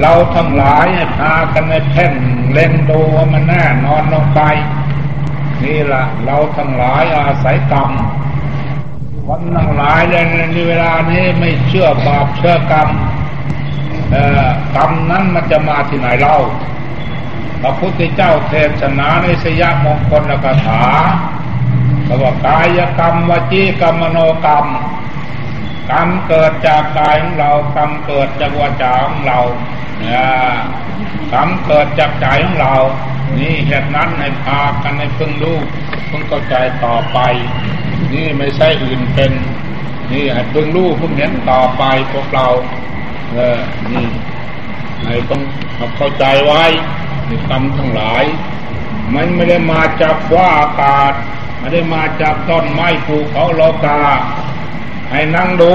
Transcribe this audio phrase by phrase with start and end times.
[0.00, 2.12] เราทั้งหลายพากันในแพ่ง
[2.52, 3.00] เล่นดู
[3.32, 4.40] มันแน่นอนลงไป
[5.62, 7.90] นี่ละเราทั้งหลายอาศัยกรรม
[9.28, 12.88] วันทั้งหลายในเวลานี้ไม่เชื่อบาปเชื่อกรรม
[14.76, 16.38] กรรมนั้นมันจะมาที่ไหนเล่า
[17.62, 20.82] พระพุทธเจ้าเทศนาในสยามงคลกถา
[22.08, 24.66] บอกว่ากายกรรมวจีกรรมโนกรรม
[25.90, 29.40] กรรมเกิดจากกายของเรา กรรมเกิดจากวาจาของเรา
[31.32, 32.76] กรรมเกิดจากใจของเรา
[33.38, 35.58] นี่เหตุนั้นให้พากันให้พึ่งรู้
[36.10, 36.54] พึ่งเข้าใจ
[36.84, 37.18] ต่อไป
[38.12, 39.32] นี่ไม่ใช่อื่นเป็น
[40.12, 41.82] นี่ให้พึ่งรู้พึ่งเห็นต่อไป
[42.12, 42.46] พวกเรา
[43.32, 43.58] เออ
[43.92, 44.06] นี่
[45.04, 45.42] ให้ต้อง
[45.96, 46.64] เข้าใจไว้
[47.26, 48.24] ในกรรมทั้งหลาย
[49.14, 51.12] มันไม่ได้มาจากว่าอากาศ
[51.58, 54.00] ไม่ได้มาจากต้นไม้ภูเขาโลกา
[55.10, 55.74] ให้นั่งดู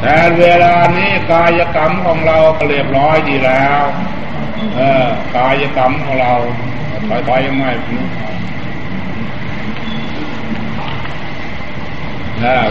[0.00, 3.82] แต่เวลานี้กายกรรมของเราเรียบร้อยดีแล้ว
[4.76, 6.32] เออกายกรรมของเรา
[7.08, 7.66] ถอยไปยังไง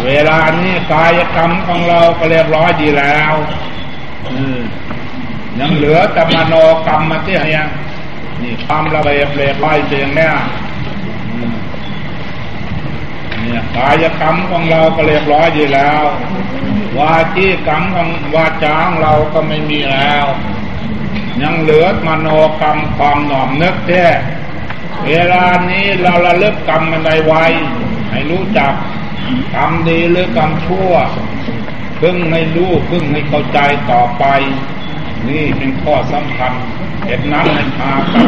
[0.05, 3.33] เวลานี้กายกรรมของเราก็เรียบร้อยดีแล้ว
[5.59, 7.69] ยังเหลือแต่มโนกรรมมาที่ยัง
[8.41, 10.33] นี่ความระเบียบเรียบร้อยเสียงเนี่ย
[13.41, 16.03] เนี่ยกายกรรมของเราก็เรียบร้อยดีแล้ว
[16.99, 20.25] วาจีกรรมของวาจาของเราก็ไม่มีแล้ว
[21.41, 22.27] ยังเหลือมโน
[22.61, 24.05] กรรมความหน่อมนึกแท้
[25.05, 27.43] เวลานี้เราระลึกกรรมมันใดไว้
[28.09, 28.73] ให้รู้จัก
[29.55, 30.93] กรรมดีหรือกรรมชั่ว
[31.97, 33.59] เพึ่งให้รู้เพึ่งให้เข้าใจ
[33.91, 34.25] ต่อไป
[35.27, 36.53] นี่เป็นข้อสำคัญ
[37.05, 38.27] เหตุนั้นให้พากัน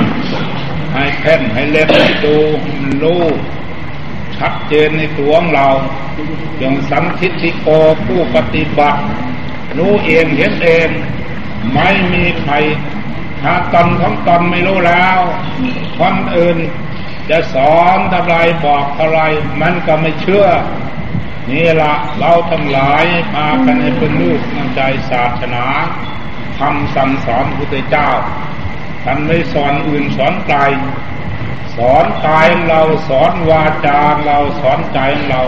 [0.93, 2.38] ให้แค่นให้เล็บให้ดู
[3.03, 3.23] รู้
[4.39, 5.67] ชัดเจนในตัวของเรา
[6.59, 7.67] อย่างสันทิติโก
[8.05, 9.02] ผู้ปฏิบัติ
[9.77, 10.89] รู้เองเห็นเอง
[11.73, 12.53] ไม่มีใคร
[13.41, 15.19] ถ้าตนของตนไม่รู้แล้ว
[15.99, 16.57] คนอื่น
[17.29, 18.35] จะสอนอะไร
[18.66, 19.19] บอกอะไร
[19.62, 20.47] มันก็ไม่เชื่อ
[21.50, 24.81] นี่ละเราทั้งหลายพากันให้เป็นลูกน้ำใจ
[25.12, 25.66] ศาสนา
[26.59, 28.09] ทำสั่งสอนพระเจ้า
[29.03, 30.59] ท่านไม่สอนอื่นสอนไกล
[31.75, 35.41] สอนกายเราสอนวาจาเราสอนใจเรา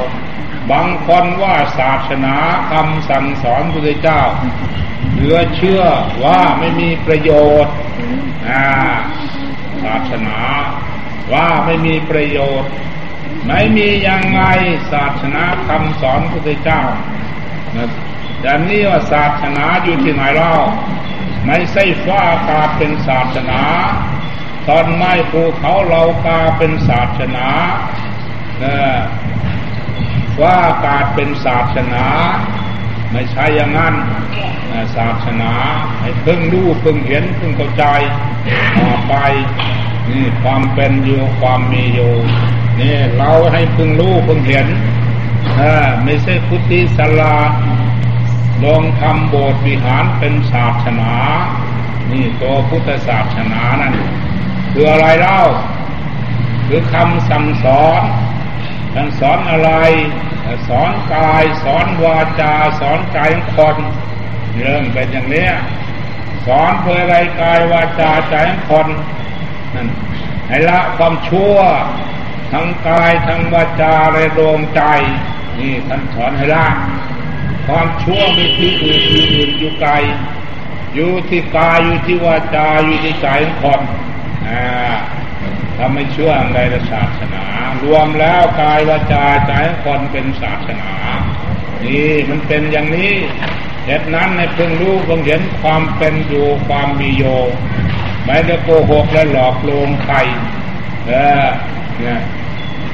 [0.71, 2.35] บางคนว่าศาสนา
[2.71, 4.21] คำสั่งสอนพระเจ้า
[5.13, 5.83] เหลือเชื่อ
[6.23, 7.31] ว่าไม่มีประโย
[7.65, 7.75] ชน์
[9.83, 10.39] ศาสนา
[11.33, 12.71] ว่าไม่มีประโยชน์
[13.47, 14.41] ไม่มียังไง
[14.91, 16.81] ศาสนาคำสอนพระเจ้า
[18.41, 20.53] แต่นี่ว่าศาสนาอยู่ที่ไหนเล่า
[21.45, 23.61] ไม่ใช่ฟ้าอากาศเป็นศาสนา
[24.69, 27.47] ตอนไม้ภูเขาเรากาเป็นศาสนา
[30.41, 32.05] ว่าอากาศเป็นศาสนา
[33.11, 33.95] ไม่ใช่อย่างนั้น
[34.97, 35.53] ศาสนา
[36.01, 37.85] ให้เพิ่งรู้เพิ่งเห็นเพิ่งเข้าใจ
[38.77, 39.15] ต่อไป
[40.09, 42.13] นี่ความเป็นอยู่ความมีอยู่
[42.79, 44.67] นี่เราให้เพิ่งรู้เพิ่งเห็น
[46.03, 47.35] ไม่ใช่พุทธิสลา
[48.63, 51.13] ลองทำโบสถ์วิหารเป็นศาสนา
[52.11, 53.95] นี่ตัวพุทธศาสนานั่น
[54.71, 55.41] คืออะไรเล่า
[56.67, 58.01] คือคำสั่งสอน
[58.93, 59.71] ท่านสอนอะไร
[60.67, 63.77] สอนกาย สอนวาจา สอนใจของคน
[64.55, 65.47] เรื่องเป็นอย่างนี้
[66.45, 68.87] สอนเพื่ออะไรกายวาจาใจของคน
[69.75, 69.87] นั่น
[70.47, 71.57] ให้ละความชั่ว
[72.53, 74.81] ทั้งกายทั้งวาจาและดวงใจ
[75.59, 76.67] นี่ท่านสอนให้ละ
[77.67, 79.91] ความชั่วไม่ที่อื่นที่อื่นอยู่ไกล
[80.95, 83.81] อยู่ที่กายอยู่ที่วาจาอยู่ที่ใจของคน
[85.75, 87.45] ถ้าไม่เชื่ออะไรในศาสนา
[87.83, 89.51] รวมแล้วกายวาจาใจ
[89.83, 90.93] คนเป็นศาสนา
[91.83, 93.13] นี่มันเป็นอย่างนี้
[93.85, 97.23] เหตุนั้นในเพิ่งรู้เพิ่งเห็นความเป็นอยู่ความมีโย
[98.25, 100.15] ไม่ได้โกหกและหลอกลวงใคร
[101.07, 101.11] เอ
[101.43, 101.47] อ
[101.99, 102.21] เนี่ย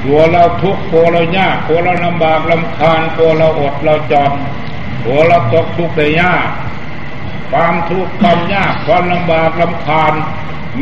[0.02, 4.32] กลัวเราทุกข์กลัวเรายากกลัวเราลำบากลำคาญกลัวเราอดเราจน
[5.04, 6.48] กลัวเราตกทุกข์ได้ยาก
[7.52, 10.12] ความทุกข์ความยากความลำบากลำคาญ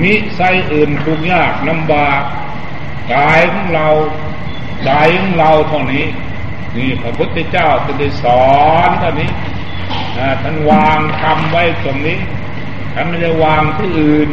[0.02, 2.22] มิใส่อื่นทุกยากลำบาก
[3.14, 3.88] กายของเรา
[4.84, 6.06] ใจของเราเท่านี้
[6.76, 8.44] นี่พระพุทธเจ้าจะได้สอ
[8.88, 9.30] นตอนนี้
[10.42, 12.18] ท่านวางทำไว้ตรงนี้
[12.94, 14.30] ท่านไม่ได้วางที่อื่น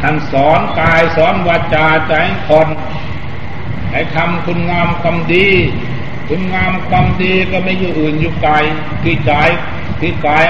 [0.00, 2.14] ท่านสอนกายสอนวาจาใจ
[2.48, 2.68] คน
[3.90, 5.48] ให้ทำคุณงามความดี
[6.28, 8.54] คุณงามความดีก็ไม่อยู่อื่นอยู่ไกล
[9.02, 9.32] ที่ใจ
[10.00, 10.44] ที่กาย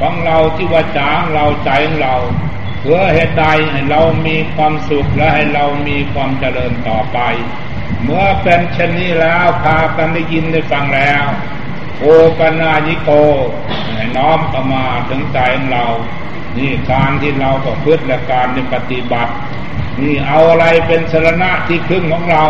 [0.00, 2.16] ของเราที่วาจาของเราใจของเรา
[2.80, 7.18] เพื่อเหตุใดให้เรามีความสุขและให้เรามีความเจริญต่อไป
[8.04, 11.24] เมื่อเป็นเช่นนี้แล้วพากันได้ยินได้ฟังแล้ว
[11.98, 12.04] โอ
[12.38, 13.10] ปนาญิโก
[13.94, 15.86] ให้น้อมเข้ามาถึงใจของเรา
[16.56, 19.32] นี่การที่เราก็พึ่งและการในปฏิบัติ
[20.00, 22.44] นี่เอาอะไรเป็นสรณะที่พึ่งของเรา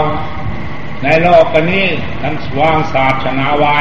[1.04, 1.86] ในโลกนี้
[2.20, 3.78] ท่านวางศาสนาไว้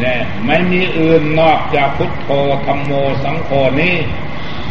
[0.00, 2.28] เนี่ยไม่มีอื่นนอกจากพุทโธ
[2.66, 2.92] ธรรมโม
[3.24, 3.50] สังโฆ
[3.80, 3.96] นี้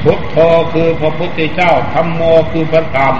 [0.03, 0.37] พุทโธ
[0.73, 2.21] คือพระพุทธเจ้าธรรมโม
[2.51, 3.15] คือพระธรรม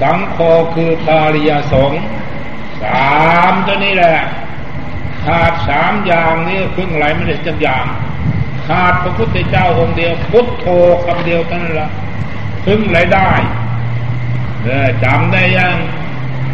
[0.00, 0.38] สังโฆ
[0.74, 2.02] คือพาริยสงฆ์
[2.82, 3.16] สา
[3.50, 4.16] มตัวนี้แหละ
[5.24, 7.84] ขาดสามอย่างนี้พึ่งอะไรไม่ได้จักอย่าง
[8.66, 10.66] ขาดพระพุทธเจ้าองค์เดียวพุทโธ
[11.04, 11.90] คำเดียวเท่านั้นละ
[12.66, 13.30] พึ่งอะไรได้
[14.62, 15.74] เออจำได้ยัง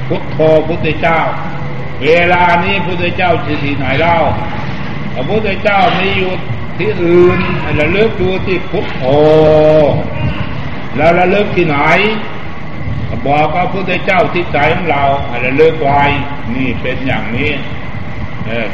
[0.09, 0.39] พุทโธ
[0.69, 1.21] พุทธเจ้า
[2.05, 4.17] เวลานี้พุทธเจ้าจะที่ไหนเล่า
[5.15, 6.33] พระพุทธเจ้าไม่อยู่
[6.81, 7.39] ที่อื่น
[7.79, 9.03] ระลึกดูที่พุทโธ
[10.97, 11.79] แล้วระลึกที่ไหน
[13.27, 15.05] บอกว่าพระพุทธเจ้าที่ใจของเรา
[15.45, 16.03] ระลึกไว้
[16.55, 17.51] นี่เป็นอย่างนี้
[18.47, 18.69] เออ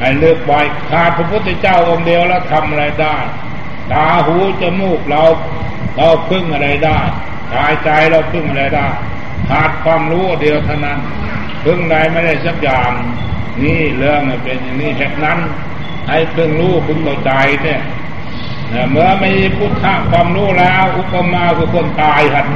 [0.00, 0.60] ให้เลือกไว้
[0.90, 3.16] ขาดพระพุทธเจ้าองค์เดียวแล้วทำอะไรได้
[3.92, 5.22] ตาหูจมูกเรา
[5.96, 6.98] เราพึ่งอะไรได้
[7.54, 8.86] กายใจเราพึ่งอะไรได้
[9.50, 10.98] ขาดความรู้เดียวเท่านั้น
[11.64, 12.90] พึ่งใดไม่ได้สักอย่าง
[13.62, 15.38] นี่เรื่องเป็นอย่างนี้เหตุนั้น
[16.06, 17.32] นให้พึ่งรู้พึ่งเข้าใจ
[17.62, 17.80] เนี่ย
[18.90, 22.48] เมื่อไม่พุทธะความรู้แล้ว อุปมาคือคนตายหัน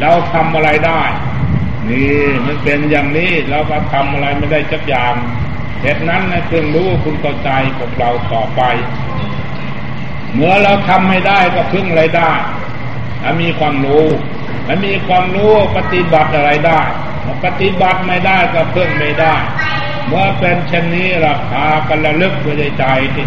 [0.00, 1.02] เราทำอะไรได้
[1.88, 2.10] นี่
[2.46, 5.14] มันเป็นอย่างนี้เราก็ทำอะไรไม่ได้สักอย่าง
[5.82, 8.62] เหตุนั้นนะพึงรู้คุณเข้าใจกับเราต่อไป
[10.34, 12.32] เมื่อเราทำไม่ได้ก็พึ่งอะไรได้
[13.22, 14.06] ถ้ามีความรู้
[14.66, 16.80] ถ้ามีความรู้ปฏิบัติอะไรได้
[17.44, 19.34] ปฏิบัติไม่ได้ก็พึ่งไม่ได้
[20.08, 22.84] เมื่อเป็นเช่นนี้ราคากันระลึกไว้ในใจ
[23.14, 23.26] ที่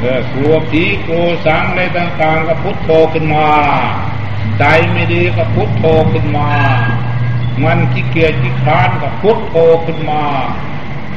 [0.00, 3.48] เออกลัวผีกลัวสังอะไรต่างๆก็พุทโธขึ้นมา
[4.58, 6.50] ใจไม่ดีก็พุทโธขึ้นมา
[7.64, 9.54] มันขี้เกียจขี้คลานก็พุทโธ
[9.86, 10.22] ขึ้นมา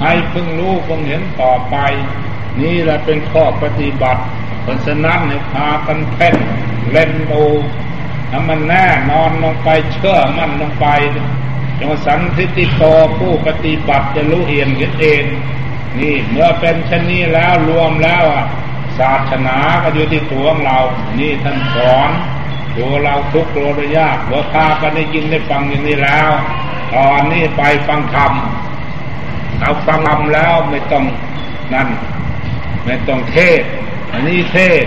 [0.01, 1.75] ให้เพึ่งรู้คงเห็นต่อไป
[2.61, 4.21] นี่แหละเป็นข้อปฏิบัติ
[4.61, 6.35] เพราะฉะนั้นในพากันเพ่ง
[6.91, 7.33] เล่นโอ
[8.31, 10.87] ถ้ามันแน่นอนลงไปเชื่อมันลงไป
[11.81, 12.83] จงสันทิติโต
[13.19, 15.23] ผู้ปฏิบัติจะรู้เองเห็นเอง
[15.99, 18.23] นี่เมื่อเป็นเช่นนี้แล้วรวมแล้ว
[18.99, 20.79] ศาสนาก็อยู่ที่ตัวของเรา
[21.19, 22.09] นี่ท่านสอน
[22.77, 26.29] ตัวเราทุกโลดยากเราพากันได้ยินได้ฟังอย่างนี้แล้ว
[26.93, 28.33] ตอนนี้ไปฟังธรรม
[29.59, 31.05] เอาฟังทำแล้วไม่ต้อง
[31.73, 31.87] นั่น
[32.85, 33.61] ไม่ต้องเทศ
[34.11, 34.85] อันนี้เทศ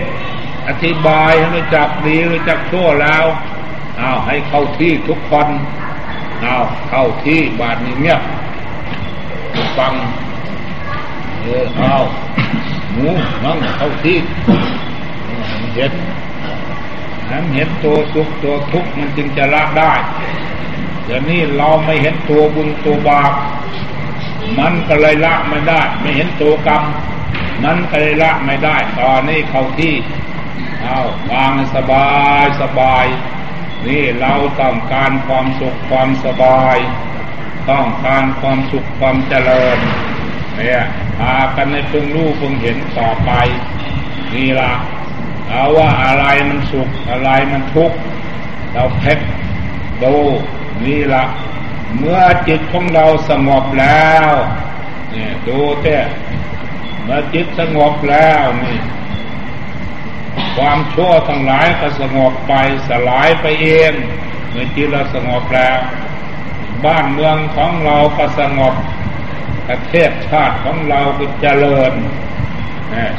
[0.67, 3.25] อธิบายให้รู้จักดีรู้จักชั่วแล้ว
[3.97, 5.47] เอาให้เข้าที่ทุกคน
[6.41, 6.57] เอา
[6.89, 8.21] เข้าที่บาทนี้เงียบ
[9.77, 9.93] ฟัง
[11.41, 11.95] เออเอา
[12.91, 13.07] หมู
[13.43, 14.17] มั่งเข้าที่
[15.73, 15.93] เห็น
[17.31, 19.93] นั้นเห็นตัวสุขตัวทุกข์มันจึงจะละได้
[21.05, 23.33] เดี๋ยวนี้เราไม่เห็นตัวบุญตัวบาป
[24.59, 26.83] มันก็เลยละไม่ได้ ไม่เห็นตัวกรรม
[27.63, 29.93] มันก็เลยละไม่ได้ ตอนนี้เข้าที่
[30.83, 30.99] เอา
[31.31, 32.07] วางสบา
[32.43, 33.05] ยสบาย
[33.87, 36.77] นี่เราต้องการความสุขความสบาย
[37.71, 39.77] ต้องการความสุขความเจริญ
[40.55, 40.81] เนี่ย
[41.19, 43.31] พากันในเพิ่งรู้พิ่งเห็นต่อไป
[44.33, 44.71] นี่ละ
[45.49, 47.97] เอาว่าอะไรมันสุขอะไรมันทุกข์
[48.73, 49.19] เราเพ็ก
[50.03, 50.15] ดู
[50.83, 51.23] นี่ละ
[51.97, 54.31] เมื่อจิตของเราสงบแล้ว
[55.13, 55.97] นี่ดูเต้
[57.03, 58.77] เมื่อจิตสงบแล้วนี่
[60.57, 62.53] ความชั่วทั้งหลายก็สงบไป
[62.89, 63.93] สลายไปเอง
[64.49, 65.77] เมื่อจิตเราสงบแล้ว
[66.85, 68.73] บ้านเมืองของเราก็สงบ
[69.67, 71.93] ประเทศชาติของเราก็เจริญ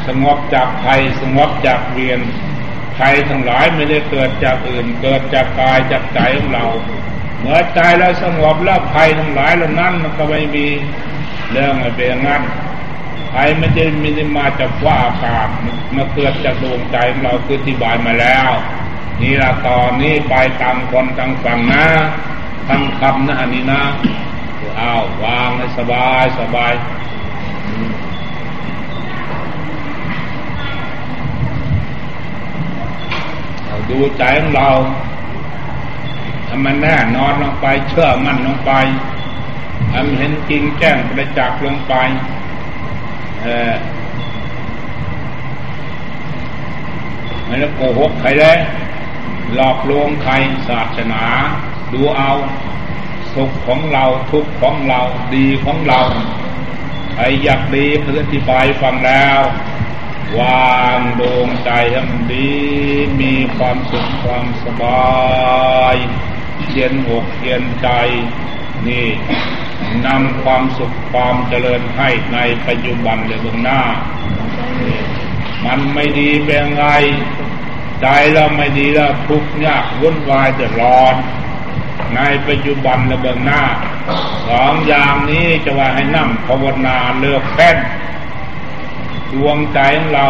[0.06, 2.20] สงบจากภัยสงบจากเวียน
[2.98, 6.66] ภัยทั้งหลายไม่ได้เกิดจากอื่น เกิดจากกายจากใจของเรา
[7.40, 10.66] เมื่อใจเราสงบแล้วภัยทั้งหลายเหล่านั้นมันก็ไม่มี
[11.50, 12.42] เรื่องอะไรเป็นอย่างนั้น
[13.36, 15.48] ภัยมันจะมีมาจากว่าอากาศ
[15.96, 18.48] มาเกิดจากดวงใจของเราคือที่บายมาแล้ว
[19.20, 21.84] นี่ละตอนนี้ไปตามคนตามฝั่งนะ
[22.68, 23.82] ทั้งคำนะอันนี้นะ
[24.78, 26.72] อ้าววางให้สบายสบาย
[33.90, 34.70] ดูใจของเรา
[36.48, 38.72] ทำมันแน่นอนลงไป เชื่อมั่นลงไป
[39.92, 41.94] ทำเห็นจริงแจ้งประจักษ์ลงไป
[47.46, 48.58] ไม่ได้โกหกใครเลย
[49.54, 50.32] หลอกลวงใคร
[50.68, 51.24] ศาสนา
[51.92, 52.32] ดูเอา
[53.34, 55.00] สุขของเราทุกข์ของเรา
[55.34, 56.00] ดีของเรา
[57.12, 59.40] ใครอยากดีเพื่อธิบายฟังแล้ว
[60.38, 62.50] วางดวงใจทำดี
[63.20, 65.96] มีความสุขความสบาย
[66.68, 67.88] เยียนอกเยียนใจ
[68.86, 69.08] นี่
[70.06, 73.82] นำความสุขความเจริญให้ในปัจจุบันและเบื้องหน้า
[75.64, 76.84] มันไม่ดีเป็นไง
[78.00, 81.14] ใจเราไม่ดีแล้วทุกข์ยากวุ่นวายเดือดร้อน
[82.16, 83.62] ในปัจจุบันและเบื้องหน้า
[84.48, 87.76] สองอย่างนี้จะว่าให้นั่งภาวนาเลือกแป้น
[89.32, 90.28] ดวงใจของเรา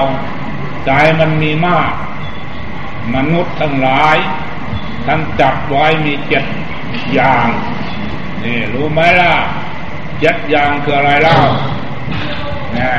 [0.87, 1.93] ใจมันมีมาก
[3.15, 4.17] มนุษย์ทั้งหลาย
[5.07, 6.45] ท่านจับไว้มีเจ็ด
[7.15, 7.49] อย่าง
[8.45, 9.35] นี่รู้ไหมล่ะ
[10.21, 11.39] เจ็ดยางคืออะไรเล่า
[12.79, 12.93] นะ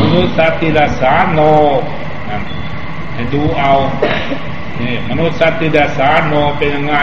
[0.00, 1.40] มนุษย์สติลสาโน
[3.12, 3.72] ให้ดูเอา
[4.80, 6.96] นี่มนุษย์สติลสาโนเป็นยังไง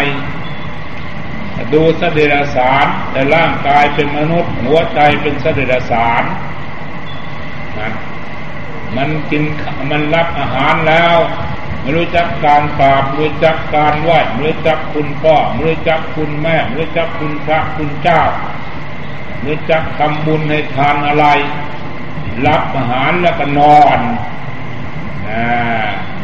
[1.73, 6.23] ดูสติลสารแต่ร่างกายเป็นมนุษย์หัวใจเป็นสติลสาร
[7.79, 7.89] นะ
[8.95, 9.43] มันกิน
[9.91, 11.15] มันรับอาหารแล้ว
[11.97, 18.21] รู้จักการกราบไม่รู้จักการไหว้ไม่รู้จักคุณพ่อไม่รู้จักคุณแม่ไม่รู้จักคุณพระคุณเจ้า
[19.39, 21.25] ไม่รู้จักทำบุญให้ทานอะไร
[22.45, 23.99] รับอาหารแล้วก็นอน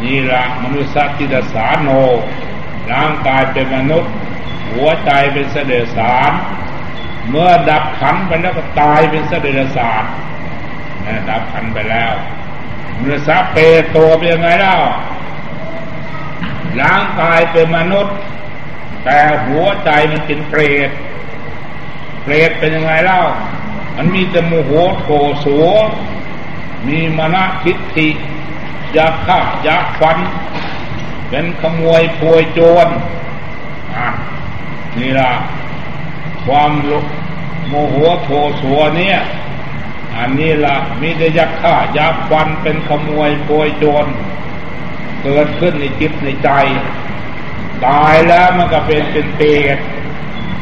[0.02, 1.90] นี่ละมนุษย์ติดสาโน
[2.92, 4.12] ร่างกายเป็นมนุษย์
[4.72, 6.32] หัวใจเป็นเสด็จสาร
[7.30, 10.04] เมื่อดับขันไปแล้วก็ตายเป็นเสด็จสาร
[11.30, 12.14] ดับขันไปแล้ว
[13.00, 13.58] มนุษย์เป
[13.90, 14.78] โตเป็นยังไงเล่า
[16.82, 18.16] ร่างกายเป็นมนุษย์
[19.04, 20.90] แต่หัวใจมันเป็นเปรต
[22.24, 23.22] เปรตเป็นยังไงเล่า
[23.96, 25.08] มันมีแต่โมโหโท
[25.44, 25.68] สัว
[26.88, 28.10] มีมณทิฏฐิ
[28.94, 30.18] อยากฆ่าอยากฟัน
[31.30, 32.88] เป็นขโมยพวยโจร
[34.98, 35.32] นี่ละ
[36.46, 36.72] ความ
[37.68, 38.30] โมโหโท
[38.62, 39.18] สัวเนี่ย
[40.18, 44.06] อันนี้ละมีแต่ยักฆ่ายักฟันเป็นขโมยพวยโจร
[45.26, 46.50] เกิดขึ้นในจิตในใจ
[47.86, 49.78] ตายแล้วมันก็เป็นเป็นเปรต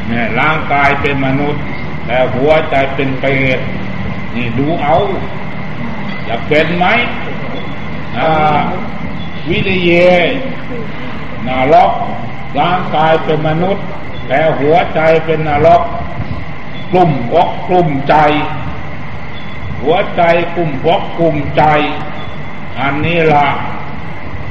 [0.08, 1.62] เนี่ยร่างกายเป็นมนุษย์
[2.06, 3.58] แต่หัวใจเป็นเปรต
[4.34, 4.96] นี่ดูเอา
[6.24, 6.86] อยากเป็นไหม
[9.48, 9.92] วิริเย
[11.48, 11.92] นรก
[12.58, 13.84] ร่างกายเป็นมนุษย์
[14.28, 15.82] แต่หัวใจเป็นนรก
[16.92, 18.16] กลุ่มอกกลุ่มใจ
[19.82, 20.22] หัวใจ
[20.54, 21.64] กลุ่มอกกลุ่มใจ
[22.80, 23.48] อันนี้ละ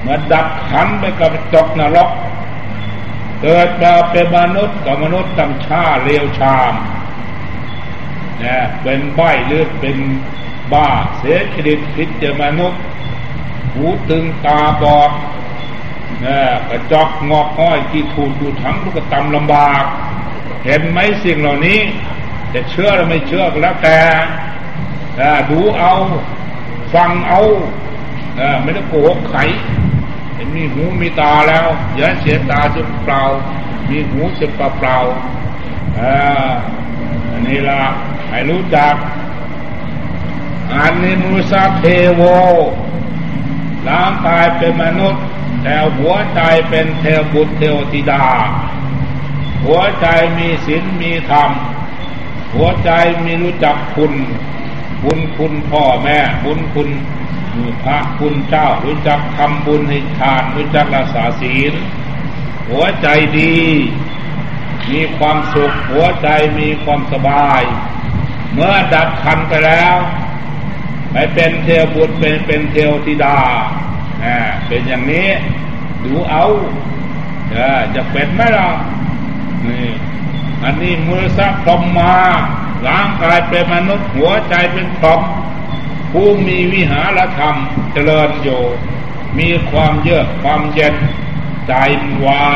[0.04, 2.10] เมื่อดับขันไปกับจกนรก
[3.42, 6.74] เกิดมาเป็นมนุษย์กับมนุษย์ตำชาเลวชาม
[8.40, 9.98] เนี่ยเป็นใบหรือเป็น
[10.74, 12.82] บ้าเสียชีวิตพิจมนุษย์
[13.74, 15.12] หูตึงตาบอด
[16.22, 19.84] เนี่ยกระจอกงอกห้อยกี่ทูนดูทั้งลูกตำลำบาก
[20.66, 21.80] เห็นไหมสิ่งเหล่านี้
[22.54, 24.00] จะเชื่อหรือไม่เชื่อก็แล้วแต่
[25.50, 25.94] ดูเอา
[26.94, 27.42] ฟังเอา
[28.64, 29.36] ไม่ได้โกหกไข
[29.68, 29.83] เห็น
[30.54, 33.24] มีหูมีตาแล้วอย่าเสียตาจนเปล่า
[33.90, 34.98] มีหูจะเปล่าเปล่า
[37.30, 37.82] อันนี้ละ
[38.30, 38.96] ให้รู้จัก
[40.74, 41.86] อันนี้มุสาเท
[42.16, 42.22] โว
[43.88, 45.24] ร่างกายเป็นมนุษย์
[45.64, 48.26] แต่หัวใจเป็นเทวบุตรเทวธิดา
[49.66, 50.08] หัวใจ
[50.38, 51.52] มีศีลมีธรรม
[52.54, 52.92] หัวใจ
[53.24, 54.14] มีรู้จักคุณ
[55.04, 56.90] บุญคุณพ่อแม่ บุญคุณ
[57.84, 61.74] พระคุณเจ้ารู้จักทำบุญให้ทานรู้จักรักษาศีล
[62.70, 63.08] หัวใจ
[63.40, 63.58] ดี
[64.92, 66.28] มีความสุข หัวใจ
[66.60, 67.62] มีความสบาย
[68.54, 69.96] เมื่อดับคันไปแล้ว
[71.12, 73.40] ไปเป็นเทวบุตรเป็นเป็นเทวธิดา
[74.68, 75.30] เป็นอย่างนี้
[76.04, 76.46] ดูเอา
[77.96, 78.70] จะเป็นไหมล่ะ
[79.66, 79.88] นี่
[80.64, 82.16] อันนี้มือซักพรมมา
[82.88, 85.22] ร่างกายเป็นมนุษย์หัวใจเป็นพรหม
[86.14, 87.56] ผู้มีวิหารธรรม
[87.94, 88.64] เจริญอยู่
[89.40, 90.96] มีความเยือกความเย็น
[91.68, 91.74] ใจ
[92.26, 92.48] ว่า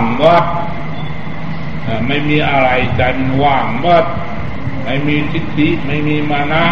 [0.00, 0.44] งวัด
[2.06, 3.02] ไม่มีอะไรใจ
[3.42, 4.06] ว่างวัด
[4.84, 6.66] ไม่มีทิฏฐิไม่มีมานะ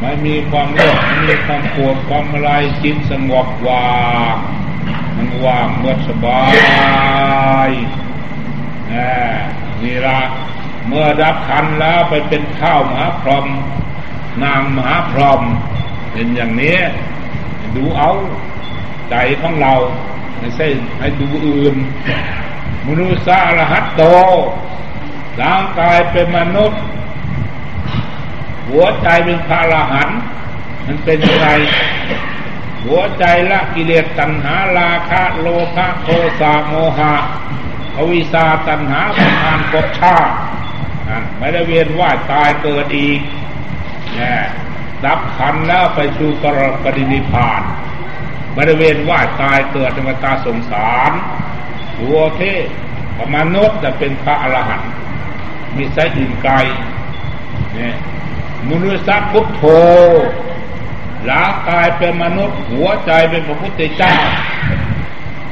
[0.00, 2.50] ไม่มีความโลภไม่มีความปวดความอะไร
[2.82, 3.88] จิตสงบว่า
[4.34, 4.36] ง
[5.16, 6.42] มันว่างเมื่อสบา
[7.68, 7.70] ย
[9.82, 10.20] นี่ละ
[10.88, 13.46] เมื่อดับขันแล้วไปเป็นข้าวมหาพรหม
[14.42, 15.42] นางมหาพรหม
[16.12, 16.78] เป็นอย่างนี้
[17.76, 18.10] ดูเอา
[19.10, 19.74] ใจของเรา
[20.38, 20.66] ไม่ใช่
[20.98, 21.74] ให้ดูอื่น
[22.86, 24.02] มนุษย์สารหัตโต
[25.42, 26.80] ร่างกายเป็นมนุษย์
[28.68, 30.18] หัวใจเป็นพระอรหันต์
[30.86, 31.48] มันเป็นยังไง
[32.84, 36.08] หัวใจละกิเลสตัณหาราคะโลภะโท
[36.40, 37.14] สะโมหะ
[37.96, 40.34] อวิชาตัณหาประทานภพชาติ
[41.38, 43.20] ไม่ได้เวียนว่ายตายเกิดอีก
[45.04, 47.62] ดับขันแล้วไปสู่กรกดินิพาน
[48.56, 51.12] บริเวณว่าตายเกิดในวัฏสงสาร
[51.98, 52.42] หัวเท
[53.18, 54.92] พมนุษย์จะเป็นพระอรหันต์
[55.76, 56.54] มีสายอื่นไกล
[57.74, 57.96] เนี่ย
[58.68, 59.62] มุนุสักพุทโธ
[61.28, 64.16] ร่ากายเป็นมนุษย์ หัวใจเป็นพระพุทธเจ้า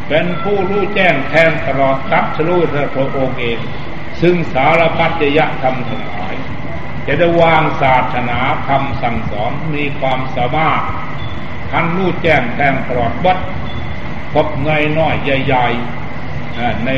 [0.08, 2.60] เป็นผู้รู้แจ้งแทงตลอดตัดชรู้
[2.94, 3.58] พระองค์เอง
[4.20, 6.17] ซึ่งสารพัดยะธรรมทั้งหลาย
[7.10, 8.38] จะได้วางศาสนา
[8.68, 10.82] คำสั่งสอนมีความสามารถ
[11.70, 13.38] ท่านรู้แจ้งแทงตลอดบัด
[14.32, 16.90] พบเงยน้อยใหญ่ๆใน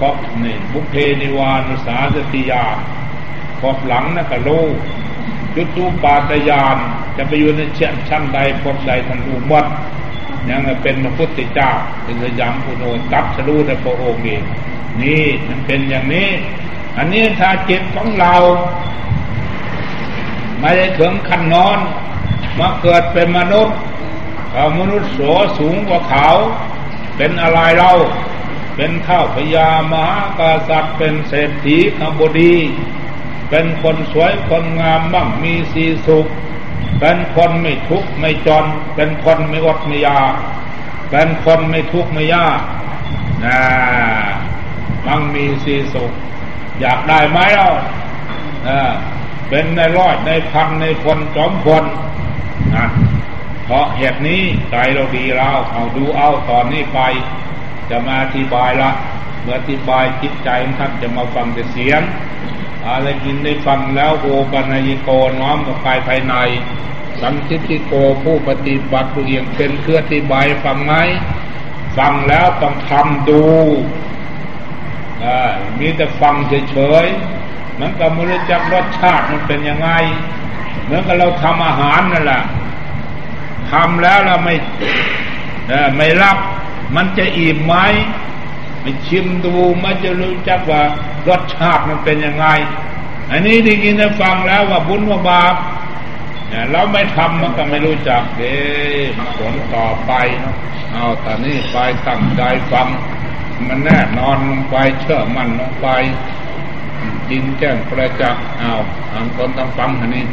[0.00, 2.64] พบในบุเพนิวานุสาสติยา
[3.60, 4.48] พบหลังนักโล
[5.56, 6.76] ยุตูปาตยาน
[7.16, 9.66] จะไปอยู่ในเช่นชั้นใดพบใดทันรู้หมด
[10.48, 11.70] ยังเป็นพระพุทธเจ้า
[12.02, 14.42] เป็นสยามพุโนตัดสรู้ในพระองค์เอง
[15.02, 16.28] นี่มันเป็นอย่างนี้
[16.98, 18.34] อันนี้ถ้าจิตของเรา
[20.60, 21.78] ไม่ได้ถึงขั้นนอน
[22.58, 23.76] มาเกิดเป็นมนุษย์
[24.50, 25.20] เขามนุษย์โส
[25.58, 26.28] สูงกว่าเขา
[27.16, 27.92] เป็นอะไรเรา
[28.76, 32.54] เป็นข้าพญามหากษัตริย์เป็นเศรษฐีขบดี
[33.50, 36.26] เป็นคนสวยคนงามบ้างมีสีสุข
[37.00, 40.34] เป็นคนไม่ทุกข์ไม่จน เป็นคนไม่อดไม่ยาก
[41.10, 42.60] เป็นคนไม่ทุกข์ไม่ยาก
[43.44, 43.60] นะ
[45.06, 46.12] มั่งมีสีสุข
[46.80, 47.70] อยากได้ไหมเรา
[48.68, 48.92] อ่า
[49.48, 51.84] เป็นในร้อยในพันในคนจอมคน
[52.74, 52.86] นะ
[53.64, 57.00] เพราะเหตุนี้ใจเราดีเราเอาดูเอาตอนนี้ไป
[57.90, 58.90] จะมาอธิบายละ
[59.42, 62.00] เมื่ออธิบายจิตใจท่านจะมาฟังแต่เสียง
[62.86, 65.08] อะไรกินได้ฟังแล้วโอปัญญิโก
[65.40, 66.34] น้อมกับกายภายใน
[67.20, 70.94] สันทิติโกผู้ปฏิบัติผู้เอียงเป็นเครืออธิบายฟังไหม
[71.98, 73.44] ฟังแล้วต้องทำดู
[75.78, 76.34] มีแต่ฟัง
[76.70, 77.37] เฉยๆ
[77.80, 79.90] มันก็ไม่รู้จักรสชาติมันเป็นยังไง
[80.84, 82.42] เหมือนกับเราทำอาหารนั่นแหละ
[83.70, 84.54] ทำแล้วเราไม่
[85.96, 86.36] ไม่รับ
[86.96, 87.74] มันจะอิ่มไหม
[88.82, 90.82] ไม่ชิมดูมันจะรู้จักว่า
[91.28, 92.46] รสชาติมันเป็นยังไง
[93.30, 95.54] อันนี้ที่กินได้ฟังแล้วว่าบุญว่าบาป
[96.72, 98.54] เราไม่ทำมันก็ไม่รู้จักเด้
[99.36, 100.12] ผลต่อไป
[100.92, 101.76] เอาตอนนี้ไป
[102.06, 102.88] ตั้งใจฟัง
[103.66, 105.88] มันแน่นอนลงไปเชื่อมันลงไป
[107.30, 108.72] ดินแจ้งประจักษ์เอา
[109.12, 110.24] ทางคนต้องฟังอันนี้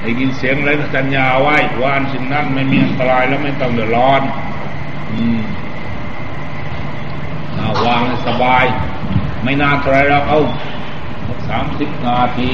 [0.00, 4.22] ได้ยินเสียงแล้วสัญญาไว้ว่าอันสิ่งนั้นไม่มีอันตรายแล้วไม่ต้องเดือดร้อน
[5.12, 5.40] อืม
[7.86, 8.64] วางสบาย
[9.42, 10.38] ไม่นานเท่าไรเราเอา
[11.48, 12.50] สามสิบนาที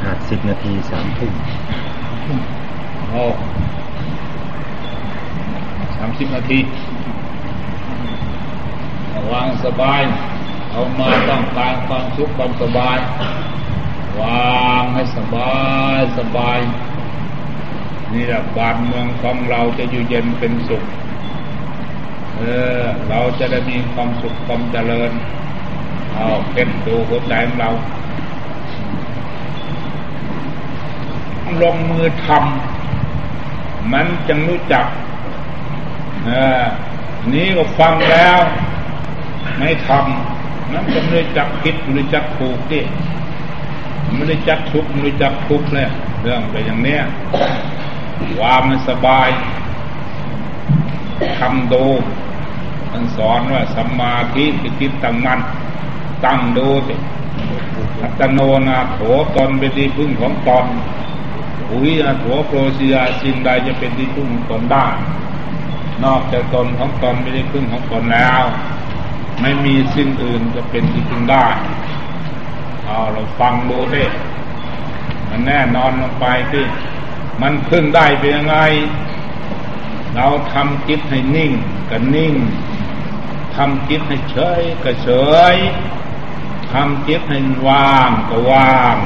[0.00, 1.32] ขาดสิบนาทีสามทุ่ม
[3.10, 3.24] โอ้
[5.96, 6.58] สามสิบนาที
[9.32, 10.02] วางสบาย
[10.70, 12.98] เอามาต้องการความสุขความสบาย
[14.20, 15.54] วางให้สบา
[15.96, 16.58] ยสบาย
[18.12, 20.84] นี่แหละบ้านเมืองของเราจะอยู่เย็นเป็นสุข
[22.36, 22.42] เอ
[22.78, 25.10] อ เราจะได้มีความสุขความเจริญ
[26.14, 27.70] เอาเป็นดูหัวใจของเรา
[31.62, 34.86] ลงมือทำมันจึงรู้จัก
[37.32, 38.38] นี้ก็ฟังแล้ว
[39.58, 42.80] ไม่ทำนั้นก็ไม่ได้จักคิดไม่ได้จักถูกดิ
[44.14, 45.88] ไม่ได้จักทุกไม่ได้จักทุกเลย
[46.20, 47.02] เรื่องไปอย่างเนี้ย
[48.40, 49.28] ว่ามันสบาย
[51.38, 51.86] ทำดู
[52.90, 55.40] ท่านสอนว่าสัมมาทิฏฐิจิตตั้งมัน
[56.24, 56.94] ตั้งดูสิ
[58.02, 58.98] อัตโนนาโถ
[59.36, 60.66] ตนเป็นที่พึ่งของตน
[61.70, 64.86] อุยอาโถโปรสิยาสิ่งใดจะเป็นที่พึ่งของตนได้
[66.04, 68.42] นอกจากตนของตนไม่ได้พึ่งของตนแล้ว
[69.40, 71.46] ไม่มีสิ่งอื่นจะเป็นที่พึงได้
[72.84, 74.04] เอาเราฟังดูดิ
[75.28, 76.64] มันแน่นอนลงไปที่
[77.42, 78.56] มันพึ่งได้เป็นยังไง
[80.14, 81.52] เราทำจิตให้นิ่ง
[81.90, 82.34] ก็นิ่ง
[83.56, 85.08] ทำจิตให้เฉยก็เฉ
[85.54, 85.56] ย
[86.72, 88.96] ทำจิตให้ว่างก็ว่าง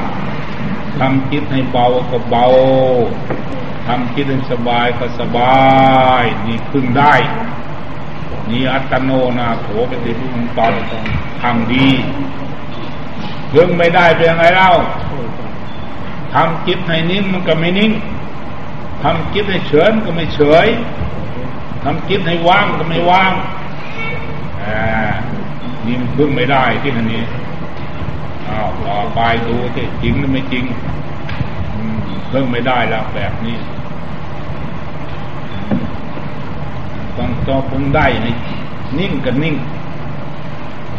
[0.99, 2.47] ทำจิตให้เบาก็เบา
[3.89, 5.59] ทำจิตให้สบายก็สบา
[6.21, 7.15] ย นี่พึ่งได้
[8.51, 10.73] นี่อัตโนนาโถเป็นที่พึ่งตอน
[11.43, 11.89] ทำดี
[13.51, 14.71] เรื่องไม่ได้เป็นยังไงเล่า
[16.35, 17.93] ทำจิตให้นิ่งมันก็ไม่นิ่ง
[19.03, 20.67] ทำจิตให้เฉยก็ไม่เฉย
[21.85, 23.33] ทำจิตให้ว่างก็ไม่ว่าง
[24.63, 24.79] อ่า
[25.87, 27.23] นี่มันพึ่งไม่ได้ที่นั่นนี่
[28.49, 30.65] อ้าวต่อไปดูที่จริงหรือไม่จริง
[32.29, 33.57] เพิ่งไม่ได้แล้วแบบนี้
[37.19, 38.31] ต้องต่อคงได้ให้
[38.99, 39.57] นิ่งกับนิ่ง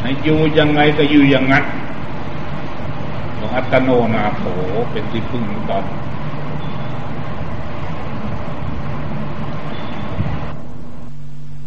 [0.01, 1.65] ให้อยู่ยังไงก็อยู่อย่างนั้น
[3.37, 4.43] ของอัตโนนาโถ
[4.91, 5.83] เป็นที่พึ่งตอน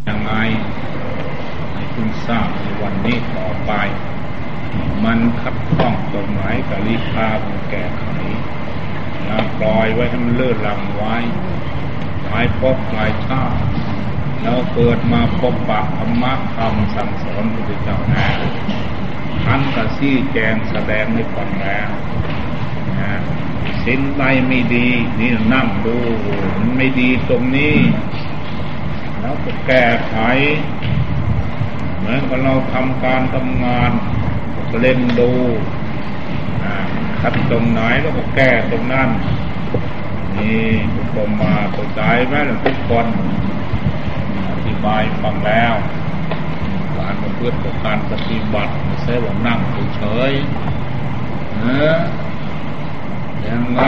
[0.07, 0.31] ยังไง
[1.73, 3.71] ให้คุณทราบในวันนี้ต่อไป
[5.03, 7.29] มันคัดข้องตรงไหนก็รีบพา
[7.69, 8.05] แก้ไข
[9.29, 11.15] ลาปล่อยไว้ให้มันเลื่อนลำไว้
[12.23, 13.57] หลายพบหลายชาติ
[14.43, 18.27] แล้วเกิดมาพบปะธรรมะคำสั่งสอนพระเจ้าแน่
[19.43, 21.89] ท่านก็ซี่แจงแสดงในฟังแล้ว
[22.99, 23.13] นะ
[23.85, 24.87] สินใดไม่ดี
[25.19, 25.97] นี่นั่งดู
[26.57, 27.77] มันไม่ดีตรงนี้
[29.19, 30.15] แล้วก็แก้ไข
[31.97, 33.91] เหมือนกับเราทำการทำงาน
[34.81, 35.31] เล่นดู
[37.21, 39.09] คัดตรงไหนแล้วก็แก้ตรงนั้น
[40.37, 40.63] นี่
[41.13, 42.33] ผมมาเข้าใจไหม
[42.65, 43.05] ทุกคน
[44.85, 45.75] บายฟังแล้ว
[46.97, 49.59] การประพฤติการปฏิบัติไม่ใช่ว่านั่ง
[49.95, 50.33] เฉย
[51.59, 51.97] เออ
[53.47, 53.81] ยังไง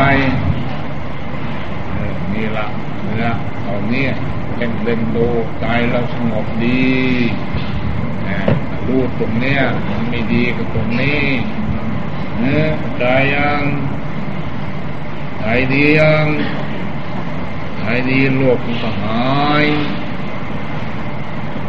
[2.34, 2.68] นี่ละ
[3.04, 3.28] เนื้อ
[3.64, 4.12] เอาเนี่ย
[4.58, 5.28] เล่นเล่นดู
[5.60, 6.90] ใจเราสงบดี
[8.88, 11.26] รู้ตรงเนี้ยมันไม่ดีกับตรงนี้
[12.40, 12.64] เนื้อ
[12.98, 13.04] ใจ
[13.36, 13.64] ยัง
[15.40, 16.26] ใจดียัง
[17.78, 19.24] ใจดีโลกมันก็หา
[19.64, 19.66] ย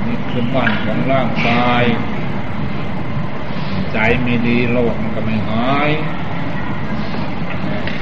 [0.07, 1.85] นี่คือบ้านของร่างกาย
[3.93, 5.91] ใจไม่ดีโลกมันก็ไม่หาย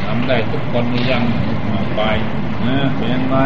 [0.04, 1.22] ทำได้ทุกคนนี่ยัง
[1.70, 2.00] มาไป
[2.64, 3.36] นะเป็นยังไง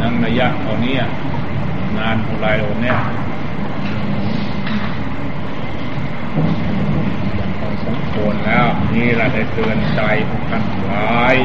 [0.00, 0.96] นั่งระยะเท่านี้
[1.96, 2.96] นานเท่าไรโอเนี่ย
[7.58, 11.36] พอสมควรแล้วนี่เราได้เตือนใจพวกท่านหลาย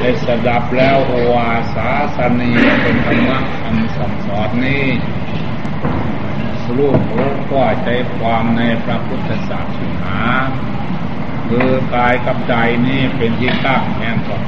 [0.00, 2.52] ได้สดับแล้วโอวาสาสนี
[2.82, 4.86] เป็นธรรมะคำสั่งสอนนี้
[6.64, 10.16] สรุปรู้ก็ใจความในพระพุทธศาสนา
[11.48, 12.54] คือกายกับใจ
[12.86, 14.42] นี่เป็นที่ตั้งแห่งของ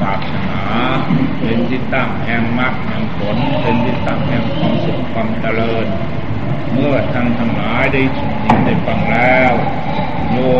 [0.00, 0.62] ศาสนา
[1.40, 5.86] เป็นที่ตั้งแห่งมรรคแห่งผล เป็นที่ตั้งแห่งความสุขความเจริญ
[6.72, 9.52] เมื่อท่านทั้งหลายได้ยินได้ฟังแล้ว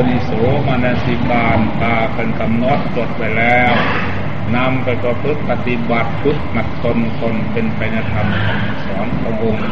[0.08, 0.30] นิโส
[0.66, 3.72] มนสิการพาเป็นกำหนดจดไปแล้ว
[4.56, 8.26] นำไปประพฤติปฏิบัติพุทธมัดตนตนเป็นไปในธรรม
[8.86, 9.66] สอนพระองค์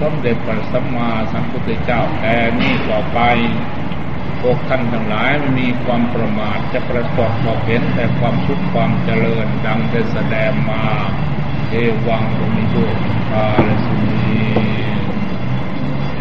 [0.00, 3.20] สมเด็จพระสัมมาสัมพุทธเจ้าแต่นี้ต่อไป
[4.42, 10.82] พวกท่านทั้งหลายไม่มีความประมาทจะประกอบบอกเห็นแต่ความสุขความเจริญดังได้แสดงมา
[11.70, 11.74] เอ
[12.08, 12.92] วังตรงนี้ด้วย
[13.32, 14.16] กาลสุนี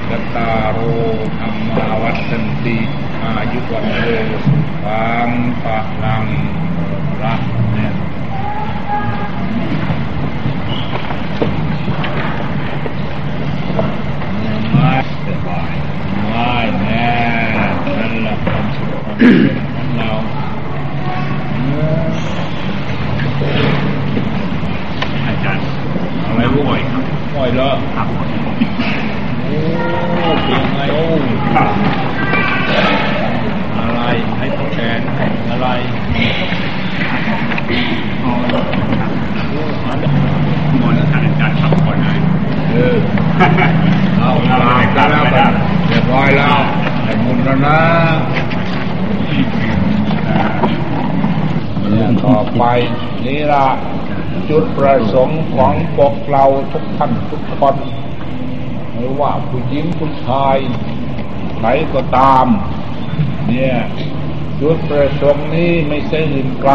[0.09, 0.79] กตาโร
[1.39, 2.77] ธรรมาวัตันติ
[3.39, 5.29] อายุวันโรสุขัง
[5.63, 6.25] ปะลัง
[7.21, 7.41] รัก
[7.73, 7.93] เนี่ย
[14.71, 14.93] ไม่
[15.25, 15.73] สบาย
[16.29, 17.09] ไม่แน่
[17.97, 20.11] นั่นแหละความสุขความเจริญของเรา
[25.25, 25.65] อาจารย์
[26.25, 28.07] อะไรรู้ไหมครับไหวแล้วครับ
[29.39, 29.55] โอ้
[30.43, 31.03] เพียงไงโอ้
[31.55, 32.04] อะไร
[34.37, 34.99] ให้ทดแทน
[35.49, 35.67] อะไร
[38.23, 38.33] อ๋อ
[40.79, 42.19] หมดแล้วท่านอาจารย์พักผ่อนเลย
[42.69, 42.95] เออ
[44.19, 45.51] เอาลากันแล้วกัน
[45.87, 46.57] เรียบร้อยแล้ว
[47.03, 47.79] ไอ้มุนแล้วนะ
[52.25, 52.63] ต่อไป
[53.25, 53.67] นี่ละ
[54.49, 57.75] จุดประสงค์ของพวกเราทุกท่านทุกคน
[58.93, 60.57] ไม่ว่าผู้หญิงผู้ชาย
[61.57, 62.45] ใครก็ตาม
[63.47, 63.75] เนี่ย
[64.59, 66.73] จุดประสงค์นี้ไม่ใช่อื่นไกล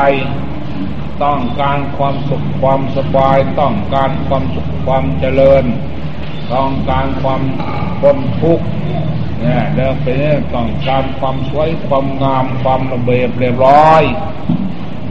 [1.23, 5.65] ต้องการความสุขความสบาย ต้องการความสุขความเจริญ
[6.55, 7.43] ต้องการความ
[8.01, 8.67] พ้นทุกข์
[9.41, 10.17] เนี่ยเดิมเป็น
[10.55, 14.03] ต้องการความสวยความงามความระเบียบเรียบร้อย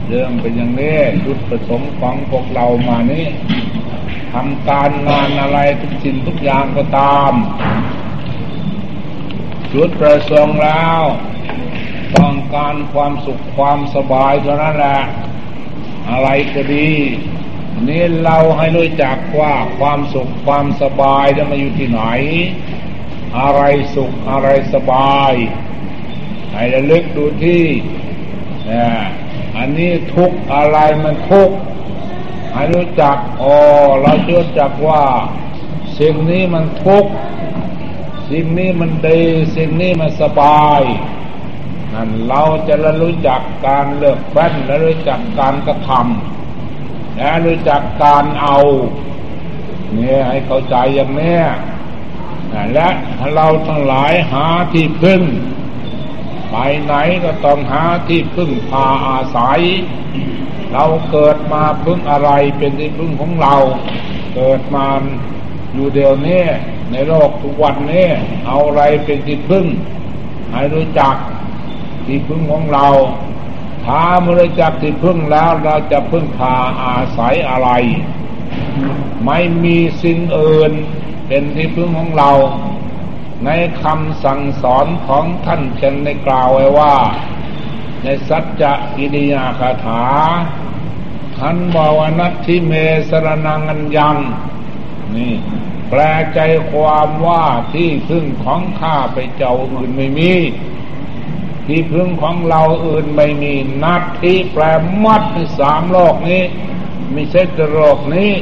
[0.06, 3.26] เรื่องเป็นอย่างนี้จุดประสงค์ของพวกเรามานี้
[4.32, 7.32] ทำการงานอะไรทุกสิ่งทุกอย่างก็ตาม
[9.72, 11.02] จุดประสงค์แล้ว
[12.18, 14.98] ต้องการความสุขความสบายเท่านั้นแหละ
[16.10, 16.90] อะไรก็ดี
[17.88, 22.02] นี่เราให้รู้จักว่าความสุขความสบายจะมาอยู่ที่ไหน
[23.38, 23.62] อะไร
[23.94, 25.32] สุขอะไรสบาย
[26.52, 27.64] ให้ระลึกดูที่
[29.56, 31.50] อันนี้ทุกอะไรมันทุก
[32.52, 33.56] ให้รู้จักอ๋อ
[34.00, 35.04] เราเชื่อจักว่า
[35.98, 37.04] สิ่งนี้มันทุก
[38.30, 39.20] สิ่งนี้มันดี
[39.56, 40.80] สิ่งนี้มันสบาย
[41.94, 48.58] นั่นเราจะรู้จักการเลือกแว่นและรู้จักการกระทำและรู้จักการเอา
[49.94, 51.38] เนี่ยให้เข้าใจอย่างนี้
[52.72, 52.88] และ
[53.34, 55.22] เราทั้งหลายหาที่พึ่ง
[56.50, 59.60] ไปไหนก็ต้องหาที่พึ่งพาอาศัย
[60.72, 63.56] เราเกิดมาพึ่งอะไรเป็นที่พึ่งของเรา
[64.34, 64.86] เกิดมา
[65.74, 66.44] อยู่เดียวนี้
[66.92, 68.06] ในโลกทุกวันนี้
[68.46, 69.66] เอาอะไรเป็นที่พึ่ง
[70.52, 71.14] ให้รู้จัก
[72.10, 72.88] ที่พึ่งของเรา
[73.86, 77.70] ถ้ามื่อจักที่พึ่งแล้วเราจะพึ่งพาอาศัยอะไร
[79.26, 80.72] ไม่มีสิ่งอื่น
[81.26, 82.30] เป็นที่พึ่งของเรา
[83.44, 83.50] ใน
[83.82, 86.94] คำสั่งสอนของท่านเช่นในกล่าวไว้ว่า
[88.02, 90.04] ในสัจจะกิริยาคาถา
[91.38, 92.72] ท่านบอกว่านัตทิเม
[93.08, 94.16] สรนังอัญญัง
[95.16, 95.34] นี่
[95.90, 96.00] แปล
[96.34, 96.40] ใจ
[96.72, 97.44] ความว่า
[97.74, 100.32] ที่พึ่งของข้าไปเจ้าอื่นไม่มี
[101.70, 104.62] ที่พึ่งของเราอื่นไม่มีนัดที่แปล
[105.04, 106.42] มัดในสามโลกนี้
[107.12, 108.32] ไม่ใช่แต่โลกนี้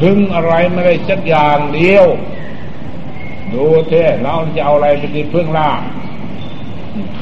[0.00, 2.06] พึ่งอะไรไม่ได้จักอย่างเดียว
[3.54, 5.70] ดูเท่เราจะเอาอะไรไปที่พึ่งล่ะ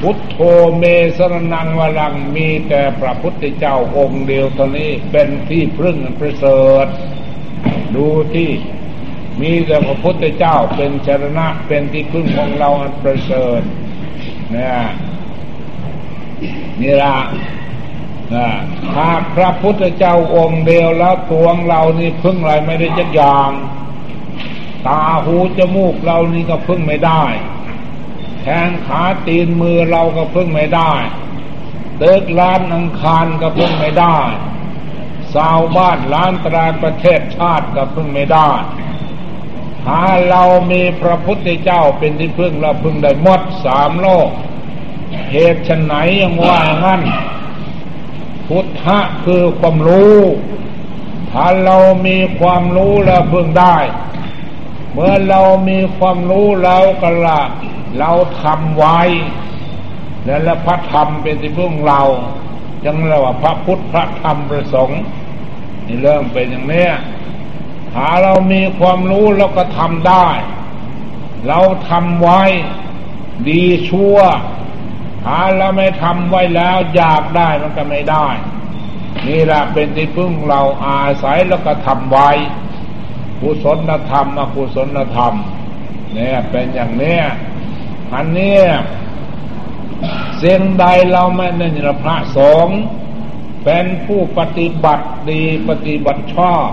[0.01, 0.37] พุทโธ
[0.79, 0.85] เม
[1.17, 6.87] สรนังวลังมีแต่พระพุทธเจ้าองค์เดียวเท่านี้เป็นที่พึ่งประเสริฐ
[7.97, 8.51] ดูที่
[9.41, 13.63] มีแต่พระพุทธเจ้าเป็นชรณะเป็นที่พึ่งของเราอันประเสริฐ
[14.57, 14.75] นะ
[16.81, 17.17] นี่ละ
[18.35, 18.49] นะ
[18.95, 23.51] ถ้าพระพุทธเจ้าองค์เดียวแล้วตัวงเรานี่พึ่งอะไรไม่ได้จักอย่าง
[24.87, 27.23] ตาหูจมูกเรานี่ก็พึ่งไม่ได้
[28.41, 30.93] แขนขาตีนมือเราก็พึ่งไม่ได้
[31.99, 34.17] เดิกล้านอังคารก็พึ่งไม่ได้
[35.35, 38.51] สาวบ้านล้านตราประเทศชาติก็พึ่งไม่ได้
[39.87, 40.43] หาเรา
[40.73, 44.29] มีพระพุทธเจ้าเป็นที่พึ่งเราพึ่งได้หมดสามโลก
[45.31, 47.03] เหตุชนไหนยังว่างั้น
[48.49, 50.19] พุทธะคือความรู้
[51.31, 53.77] ถ้าเรามีความรู้แล้วพึ่งได้
[54.93, 57.41] เมื่อเรามีความรู้เราก็ละ
[57.99, 58.11] เรา
[58.43, 59.01] ทำไว้
[60.25, 62.03] แล้วพระธรรมเป็นที่พึ่งเรา
[62.85, 65.01] จังเรียกว่าพระพุทธพระธรรมประสงค์
[65.87, 66.87] นี่เริ่มเป็นอย่างนี้
[67.95, 70.29] ถ้าเรามีความรู้เราก็ทำได้
[71.49, 72.43] เราทำไว้
[73.49, 74.19] ดีชั่ว
[75.25, 78.29] ถ้าเราไม่ทำไว้แล้วอยากได้มันก็ไม่ได้
[79.29, 82.31] นี่แหละเป็นที่พึ่งเราอาศัยแล้วก็ทำไว้
[83.41, 85.35] กุศลธรรมอกุศลธรรม
[86.13, 87.25] เนี่ยเป็นอย่างเนี้ย
[88.15, 88.59] อันนี้
[90.39, 92.81] เสียงใดเราไม่ได้ยินพระสงฆ์
[93.65, 96.67] เป็นผู้ปฏิบัติดีปฏิบัติชอบ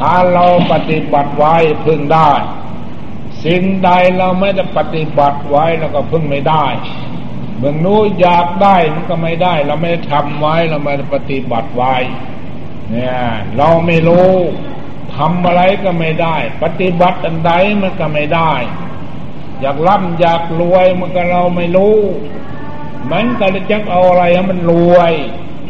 [0.00, 2.30] ถ้าเราปฏิบัติไว้พึ่งได้
[3.44, 6.66] สิ่งใดเราไม่ได้ปฏิบัติไว้เราก็พึ่งไม่ได้
[7.58, 11.94] เมื่อนู้อยากได้มันก็ไม่ได้ เราไม่ได้ทำไว้เราไม่ได้ปฏิบัติไว้
[12.90, 13.16] เนี่ย
[13.56, 14.32] เราไม่รู้
[15.16, 17.52] ทำอะไรก็ไม่ได้ ปฏิบัติอันใด
[17.82, 18.52] มันก็ไม่ได้
[19.60, 21.98] อยากร่ำอยากรวยมันก็เราไม่รู้
[23.12, 25.12] มันก็จะเอาอะไรให้มันรวย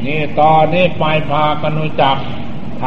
[0.07, 2.17] นี่ตอนนี้ปลายพากันรู้จัก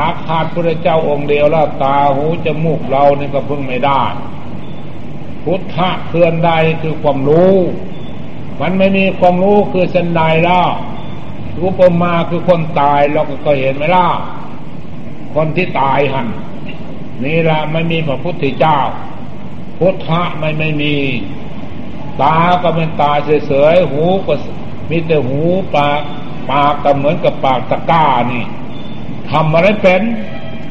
[0.03, 4.03] าขาดพระเจ้าองค์เดียวแล้วตาหูจมูกเรานี่ก็พึ่งไม่ได้
[5.43, 7.55] พุทธะเคลื่อนใดคือความรู้
[8.61, 10.67] มันไม่มีความรู้คือเส้นใดแล้ว
[11.59, 14.07] รูปมาคือคนตายเราก็เห็นไหมล่ะ
[15.35, 16.27] คนที่ตายหัน
[17.25, 18.79] นี่แหละไม่มีพระพุทธเจ้า
[19.79, 20.95] พุทธะไม่ไม่มี
[22.21, 24.33] ตาก็เป็นตาเฉยๆหูก็
[24.89, 25.41] มีแต่หู
[25.75, 26.01] ปาก
[26.51, 28.43] ปากก็เหมือนกับปากตะก้านี่
[29.31, 30.01] ทำอะไรเป็น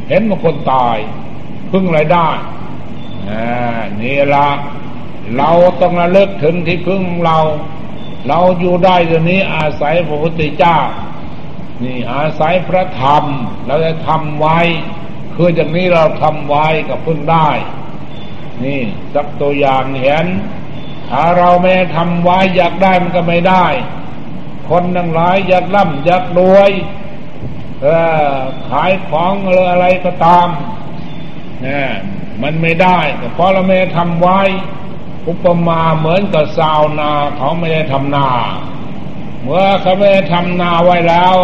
[0.08, 0.96] เห็นมันคนตาย
[1.70, 2.28] พึ่งอะไรได้
[4.00, 4.48] นี่ละ
[5.36, 7.38] เราต้องระลึกถึงที่พึ่งเรา
[8.28, 10.78] เราอยู่ได้ตรงนี้อาศัยพระพุทธเจ้า
[11.82, 13.24] นี่อาศัยพระธรรม
[13.66, 14.58] เราจะทำไว้
[15.34, 17.48] คือจากนี้เราทำไว้กับพึ่งได้
[18.64, 18.80] นี่
[19.14, 20.26] สักตัวอย่างเห็น
[21.10, 23.66] ถ้าเราไม่ทำไว้อยากได้มันก็ไม่ได้
[24.68, 26.70] คนทั้งหลายอยากร่ำอยากรวย
[28.68, 30.48] ขายของอะไรอะไรก็ตาม
[31.62, 31.88] เนี่ย
[32.42, 32.98] มันไม่ได้
[33.34, 34.40] เพราะเราไม่ทำไว้
[35.28, 38.28] อุปมาเหมือนกับชาวนาเขาไม่ได้ทำนา
[39.42, 41.34] เมื่อเขาไม่ได้ทำนาไว้แล้ว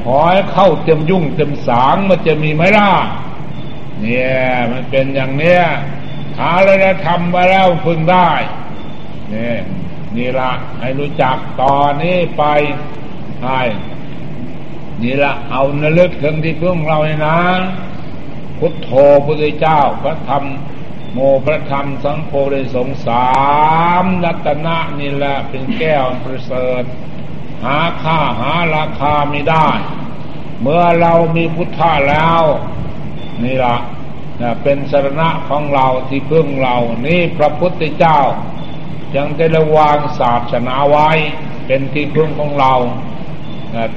[0.00, 2.90] ขอให้เข้าเต็มยุ่งเต็มสางมันจะมีไหมล่ะ
[4.00, 4.34] เนี่ย
[4.72, 5.62] มันเป็นอย่างเนี้ย
[6.38, 8.30] หาอะไรได้ทำไว้แล้วพึงได้
[9.30, 9.58] เนี่ย
[10.16, 12.44] นี่ละให้รู้จักตอนนี้ไป
[13.40, 13.60] ใช่
[15.02, 17.38] นี่ละเอานลึกถึงที่พึ่งเราเนี่ยนะ
[18.58, 18.90] พุทโธ
[19.26, 20.44] พุทธเจ้าพระธรรม
[21.12, 23.28] โมพระธรรมสังโฆได้สงสา
[24.02, 26.84] มรัตนะนี่แหละเป็นแก้วประเสริฐ
[27.64, 29.68] หาค่าหาราคาไม่ได้
[30.60, 32.42] เมื่อเรามีพุทธะแล้ว
[33.42, 33.76] นี่ละ
[34.62, 36.76] เป็นสรณะของเราที่พึ่งเรา
[37.06, 38.18] นี่พระพุทธเจ้า
[39.16, 41.10] ยังได้ระวางศาสนาไว้
[41.66, 42.74] เป็นที่พึ่งของเรา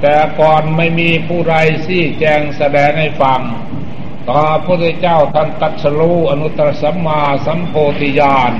[0.00, 3.40] แต่ก่อนไม่มีผู้ใดซี่แจงแสดงให้ฟัง
[4.26, 8.52] พระพุทธเจ้าท่านตัดสรู้อนุตตรสัมมาสัมโพธิญาณ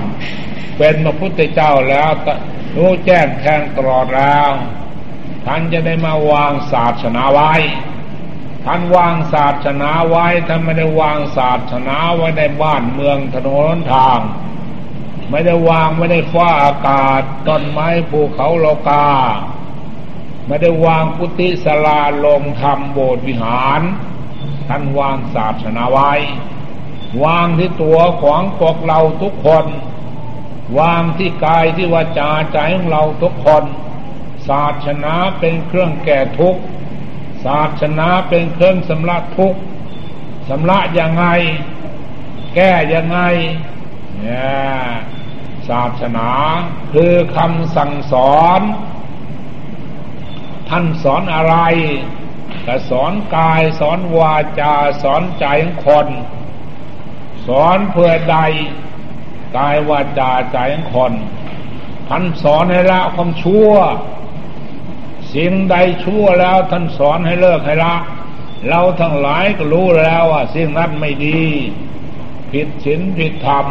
[0.78, 2.10] เป็นพระพุทธเจ้าแล้ว
[2.76, 4.50] รู้แจ้งแทงตลอดแล้ว
[5.46, 7.52] ท่านจะได้มาวางศาสนาไว้
[8.66, 14.20] ท่านวางศาสนาไว้ท่านไม่ได้วางศาสนาไว้ในบ้านเมืองถนนทาง
[15.30, 19.06] ไม่ได้วางไม่ได้ฟ้าอากาศต้นไม้ภูเขาโลกา
[20.48, 23.80] ไม่ได้วางกุฏิสลาลงธรรมโบสถ์วิหาร
[24.68, 26.12] ท่านวางศาสนาไว้
[27.24, 29.66] วางที่ตัวของพวกเราทุกคน
[30.78, 33.64] วางที่กายที่วาจาใจของเราทุกคน
[34.48, 36.62] ศาสนาเป็นเครื่องแก่ทุกข์
[37.44, 39.60] ศาสนาเป็นเครื่องสำลักทุกข์
[40.48, 41.26] สำลักยังไง
[42.54, 43.18] แก้ยังไง
[44.20, 44.42] เนี่
[44.86, 44.90] ย
[45.68, 46.30] ศาสนา
[46.92, 48.60] คือคำสั่งสอน
[50.70, 51.54] ท่านสอนอะไร
[52.64, 56.08] แต่สอนกายสอนวาจา สอนใจของคน
[57.46, 58.38] สอนเพื่อใด
[59.56, 61.12] กายวาจาใจของคน
[62.08, 63.72] ท่านสอนให้ละความชั่ว
[65.34, 67.94] สิ่งใดชั่วแล้วท่านสอนให้เลิกให้ละ
[68.68, 71.42] เราทั้งหลายก็รู้แล้วว่าสิ่งนั้นไม่ดี
[72.52, 73.66] ผิดศีลผิดธรรม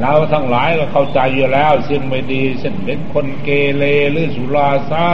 [0.00, 5.06] เราทั้งหลายก็เข้าใจอยู่แล้ว สิ่งไม่ดีเช่นเป็นคนเกเรหรือสุราซา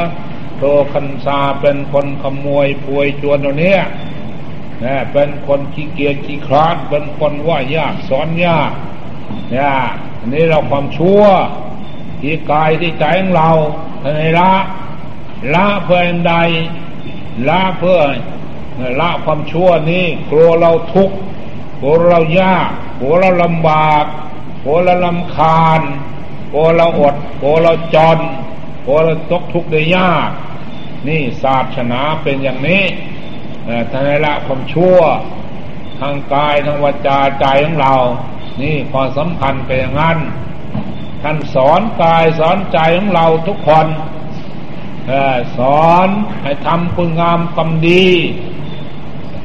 [0.58, 3.80] โตคันซาเป็นคนขโมยป่วยจวนตัวเนี้ย
[4.84, 8.72] นะเป็นคนขี้เกียจขี้คลาดเป็นคนว่ายากสอนยาก
[9.50, 9.72] เนี่ย
[10.18, 11.22] อันนี้เราความชั่ว
[12.20, 13.50] ที่กายที่ใจของเรา
[14.02, 14.52] ทนละ
[15.54, 16.34] ละเพื่อใด
[17.48, 18.02] ละเพื่อ
[19.00, 21.16] ละความชั่วนี้กลัวเราทุกข์
[21.80, 22.68] กลัวเรายาก
[23.00, 24.04] กลัวเราลำบาก
[24.62, 25.80] กลัวเราลำคาญ
[26.52, 28.18] กลัวเราอดกลัวเราจน
[28.84, 30.30] กลัวเราตกทุกข์ได้ยาก
[31.08, 32.82] นี่ศาสนาเป็นอย่างนี้
[33.90, 34.98] ทนายละความชั่ว
[36.00, 37.96] ทางกายทางวาจาใจของเรา
[38.60, 40.18] นี่ความสำคัญเป็นอย่างนั้น
[41.22, 43.86] ท่านสอนกายสอนใจของเราทุกคน
[45.58, 46.08] สอน
[46.42, 48.06] ให้ทำคุณงามความดี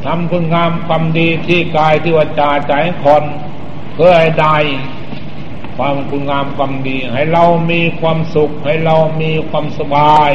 [0.06, 2.74] ทำคุณงามความดีที่กายที่วาจาใจ
[3.04, 3.24] คน
[3.94, 4.58] เพื่อให้ได้
[5.80, 10.32] ความคุณงามความดี ให้เรามีความสุข ให้เรามีความสบาย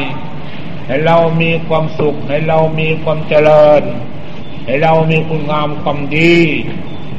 [0.87, 3.83] ให้เรามีความสุข ให้เรามีความเจริญ
[4.66, 6.37] ให้เรามีคุณงามความดี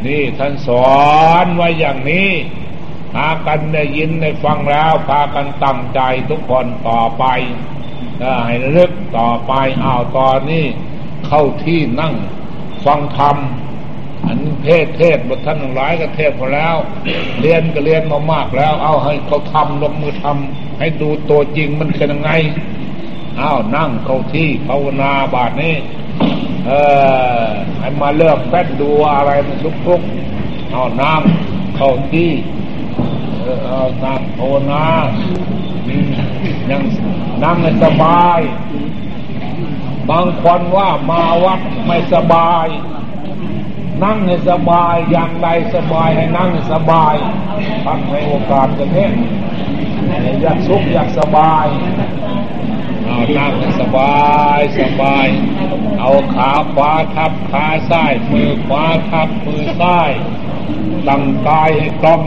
[0.06, 0.96] นี่ท่านสอ
[1.44, 2.30] นไว้อย่างนี้
[3.14, 7.24] พากันได้ยินได้ฟังแล้วพากันตั้งใจทุกคนต่อไป
[8.46, 10.66] ให้ลึกต่อไปอ้าวตอนนี้
[11.28, 12.14] เข้าที่นั่ง
[12.86, 13.38] ฟังธรรม
[14.28, 16.76] อันเทศเทศบทท่านหลายก็เทศพอแล้ว
[17.42, 22.32] เรียนก็เรียนมามากแล้ว เอาให้เขาทำลงมือทำให้ดูตัวจริงมันเป็นยังไง
[23.40, 25.76] อ้าวนั่งเข้าที่ภาวนาบาทนี้
[26.68, 26.72] เอ
[27.44, 27.46] อ
[27.80, 30.02] ให้มาเลือกแป๊ดดูอะไรมันลุกลุก
[30.72, 31.22] เอานั่ง
[31.76, 32.32] เข้าที่
[33.40, 34.86] เออเอานั่งภาวนา
[36.70, 36.84] ยัง
[37.44, 38.40] นั่งสบาย
[40.10, 42.68] บางคนว่ามาวัดไม่สบาย
[44.04, 47.16] นั่งให้สบายอย่างใดสบายให้นั่งสบาย
[47.86, 49.08] ทำให้โอกาสกันนี้
[50.42, 51.68] อยากสุขอยากสบาย
[53.06, 54.18] เอานั่งสบา
[54.58, 55.28] ยสบาย
[56.00, 60.12] เอาขาขวาทับขาซ้ายมือขวาทับมือซ้าย
[61.08, 62.22] ตั้งกายให้ตรง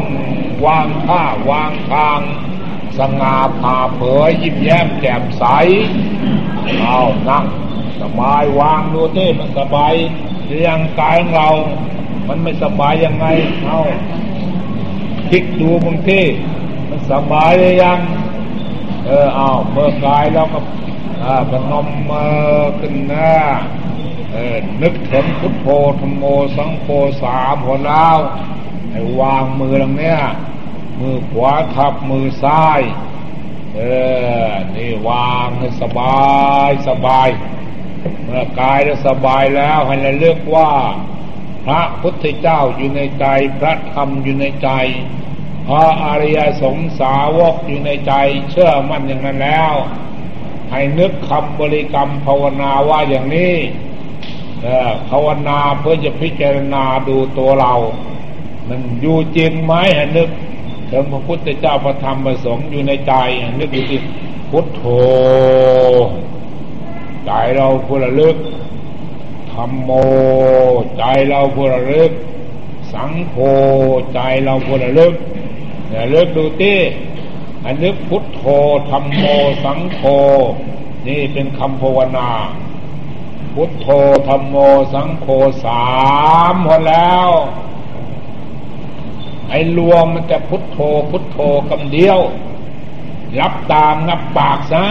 [0.67, 2.21] วางท่าวางทาง
[2.99, 5.45] สง่าผ่าเผยยิ้มแย้มแจ่มใส
[6.81, 7.47] เอานั่ง
[8.01, 9.95] สบายวางดูเต้มันสบาย
[10.51, 11.49] รียงกายของเรา
[12.29, 13.27] มันไม่สบายยังไง
[13.67, 13.81] เอา
[15.29, 16.21] คลิกดูบางที
[16.89, 17.99] มันสบายหรือยัง
[19.07, 20.61] เออเอาเมื่อกายแล้วก็
[21.51, 22.39] พนมมือ
[22.79, 23.35] ขึ้นหน้า
[24.33, 25.67] เออนึกถึงพุทโธ
[26.01, 26.25] ธรรมโม
[26.57, 26.87] สังโฆ
[27.23, 28.19] สามหัวแล้ว
[28.91, 30.19] ให้วางมือตรงเนี้ย
[31.01, 32.81] มือขวาทับมือซ้าย
[33.77, 33.81] เอ
[34.45, 36.19] อ นี่วางให้สบา
[36.69, 37.29] ยสบาย
[38.25, 40.71] เมื่อกายสบายแล้วให้เราเลือกว่า
[41.67, 43.27] พระพุทธเจ้าอยู่ในใจ
[43.61, 44.71] พระธรรมอยู่ในใจ
[45.67, 48.13] พระอริยสงสาวกอยู่ในใจ
[48.51, 49.75] เชื่อมั่นอย่างนั้นแล้ว
[50.71, 53.55] ให้นึกคำบริกรรมภาวนาว่าอย่างนี้
[55.11, 57.75] ภาวนาเพื่อจะพิจารณาดูตัวเรา
[58.69, 60.29] มันอยู่จริงไหมให้นึก
[60.91, 63.15] ถึงพระพุทธเจ้าพระธรรมพระสงฆ์อยู่ในใจ
[63.59, 64.01] นึกอยู่ที่
[64.51, 64.83] พุทโธ
[67.27, 68.37] ใจเราผู้ระลึก
[69.53, 69.91] ธรรมโม
[70.99, 72.11] ใจเราผู้ระลึก
[72.93, 73.37] สังโฆ
[74.15, 75.15] ใจเราผู้ระลึก
[75.89, 76.75] เนี่ยเลิกดูตี
[77.65, 78.43] อันนึกพุทโธ
[78.91, 79.25] ธรรมโม
[79.65, 80.01] สังโฆ
[81.07, 82.31] นี่เป็นคำภาวนา
[83.55, 83.89] พุทโธ
[84.29, 84.57] ธรรมโม
[84.95, 85.27] สังโฆ
[85.65, 85.87] สา
[86.53, 87.29] มหมดแล้ว
[89.49, 90.79] ไอ้รวมมันจะพุทโธ
[91.11, 91.39] พุทโธ
[91.69, 92.19] คำเดียว
[93.41, 94.85] รับตามงับปากซะ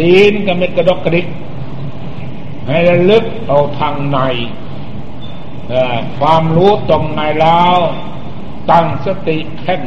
[0.00, 1.26] ลิ้นก็ไม่กระดกกระดิก
[2.66, 4.18] ให้ระลึกเอาทางใน
[6.18, 7.78] ความรู้ตรงในแล้ว
[8.70, 9.82] ตั้งสติแค่น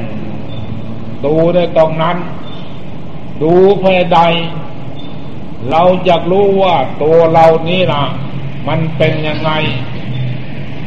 [1.25, 2.17] ดูได้ตรงนั้น
[3.41, 4.21] ดูเพื่อใด
[5.69, 8.03] เราอยากรู้ว่าตัวเรานี่ะ
[8.67, 9.51] มันเป็นยังไง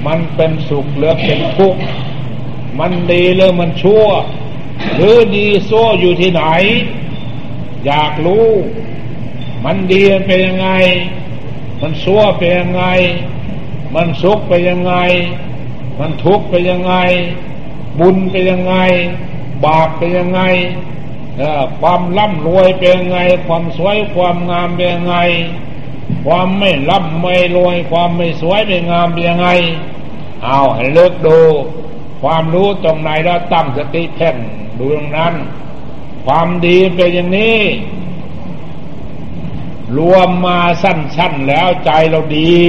[0.06, 1.80] มันเป็นสุขหรือเป็นทุกข์
[2.78, 4.06] มันดีหรือมันชั่ว
[4.96, 6.42] หรือดีซั่วอยู่ที่ไหน
[7.86, 8.48] อยากรู้
[9.64, 10.68] มันดีเป็นยังไง
[11.80, 12.84] มันชั่วเป็นยังไง
[13.94, 14.94] มันสุขเป็นยังไง
[15.98, 16.94] มันทุกข์เป็นยังไง
[17.98, 18.74] บุญเป็นยังไง
[19.64, 20.40] บาปเป็นยังไง
[21.80, 25.16] ความร่ำรวยเป็นยังไง ความสวยความงามเป็นยังไง
[26.26, 29.48] ความไม่ร่ำไม่รวย ความไม่สวยไม่งามเป็นยังไง
[30.44, 31.38] เอาให้เลิกดู
[32.22, 34.36] ความรู้ตรงไหนแล้วตั้งสติแข่ง
[34.78, 35.34] ดูตรงนั้น
[36.26, 37.58] ความดีเป็นอย่างนี้
[39.96, 42.64] รวมมาสั้น ๆ แล้วใจเราดี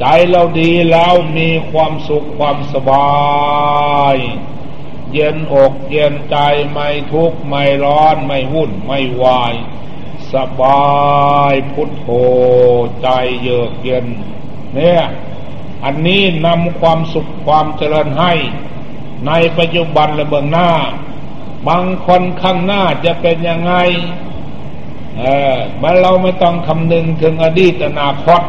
[0.00, 4.16] ใจเราดีแล้วมีความสุขความสบาย
[5.12, 6.36] เย็นอกเย็นใจ
[6.70, 9.54] ไม่ทุกข์ไม่ร้อนไม่วุ่นไม่วาย
[10.32, 10.92] สบา
[11.52, 12.06] ยพุทโธ
[13.02, 13.08] ใจ
[13.40, 14.06] เยือกเย็น
[14.74, 15.02] เนี่ย
[15.84, 18.32] อันนี้นำความสุขความเจริญให้
[19.26, 20.70] ในปัจจุบันและเบื้องหน้า
[21.68, 23.74] บางคนข้างหน้าจะเป็นยังไง
[25.18, 25.22] เอ
[25.54, 28.42] อมันเราไม่ต้องคำนึงถึงอดีตอนาคต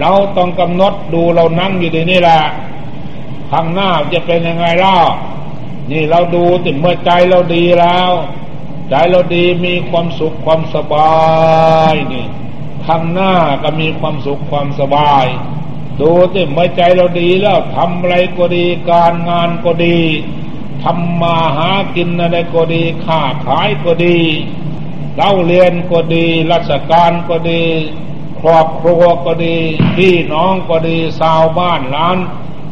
[0.00, 2.40] เราต้องกำหนดดูเรานั่งอยู่ในนี้แหละ
[3.50, 4.96] ข้างหน้าจะเป็นยังไงล่ะ
[5.90, 8.10] นี่เราดูติเมื่อใจเราดีแล้ว
[8.90, 11.16] ใจเราดีมีความสุขความสบา
[11.92, 12.26] ยนี่
[12.86, 15.26] ข้างหน้าก็มีความสุขความสบาย
[16.00, 19.98] ดูติเมื่อใจเราดีแล้วทำอะไรก็ดีการงานก็ดี
[20.82, 24.18] ทำมาหากินอะไรก็ดีค้าขายก็ดี
[25.16, 27.62] เล่าเรียนก็ดี ราชการก็ดี
[28.40, 29.56] ครอบครัวก็ดี
[29.96, 32.18] พี่น้องก็ดีชาวบ้านล้าน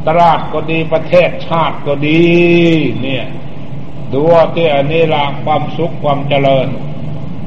[0.07, 2.23] ตลาดก็ดีประเทศชาติก็ดี
[3.03, 3.27] เนี่ย
[4.13, 6.69] ดูว่าที่อันนี้ละความสุขความเจริญ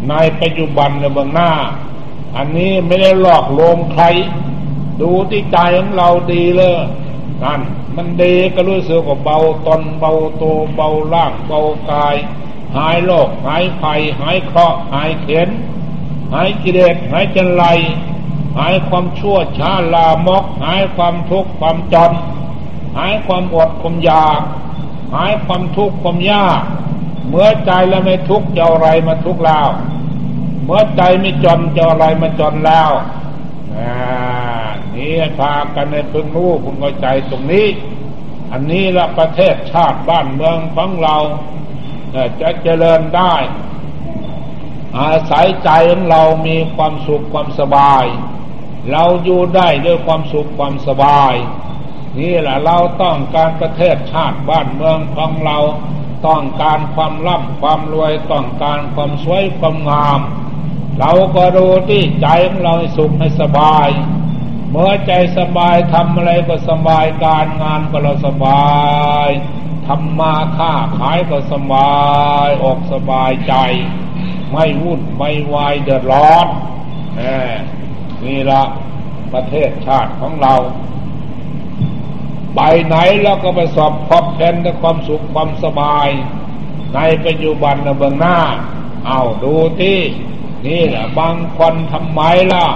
[0.09, 1.51] ในปัจจุบันในเบื้องหน้า
[2.35, 4.05] อันนี้ไม่ได้หลอกลวงใคร
[5.01, 6.77] ดูที่ใจของเราดีเลย
[7.43, 7.61] นั่น
[7.95, 9.37] มันดีก็รู้สึกว่าเบา
[9.67, 11.59] ตนเบาตัวเบาล่างเบา
[11.91, 12.15] กาย
[12.75, 15.49] หายโรคหายภัยหายเคราะห์หายเข็น
[16.33, 17.63] หายกิเลสหายจันไร
[18.57, 22.11] หายความชั่วช้าลามก หายความทุกข์ความจน
[22.97, 24.41] หายความอดความอยาก
[25.15, 26.61] หายความทุกข์ความยาก
[27.29, 29.67] เมื่อใจแล้วไม่ทุกข์จะอะไรมาทุกข์แล้ว
[30.65, 32.91] เมื่อใจไม่จนจะอะไรมาจนแล้ว
[34.95, 37.67] นี่พากันในพึงรู้พึงเข้าใจตรงนี้
[38.51, 41.17] อันนี้ละประเทศชาติบ้านเมืองของเรา
[42.41, 43.35] จะเจริญได้
[44.99, 48.05] อาศัยใจของเรามีความสุขความสบาย
[48.91, 51.33] เราอยู่ได้ด้วยความสุขความสบาย
[52.19, 55.57] นี่แหละเราต้องการประเทศชาติบ้านเมืองของเรา
[56.27, 60.19] ต้องการความร่ำความรวยต้องการความสวยความงาม
[60.99, 63.89] เราก็ดูที่ใจของเราสุขให้สบาย
[64.71, 68.67] เมื่อใจสบายทำอะไรก็สบายการงานก็เราสบา
[69.27, 69.29] ย
[69.87, 71.91] ทำมาค้าขายก็สบา
[72.47, 73.53] ยอกสบายใจ
[74.51, 76.47] ไม่วุ่นไม่วายเดือดร้อน
[78.23, 78.63] นี่ละ
[79.33, 80.55] ประเทศชาติของเรา
[82.55, 86.07] ไปไหนแล้วก็ไปสอบพบแทนในความสุขความสบาย
[86.95, 88.37] ในปัจจุบันในเบื้องหน้า
[89.07, 89.99] เอาดูที่
[90.67, 92.21] นี่แหละบางคนทำไม
[92.53, 92.67] ล่ะ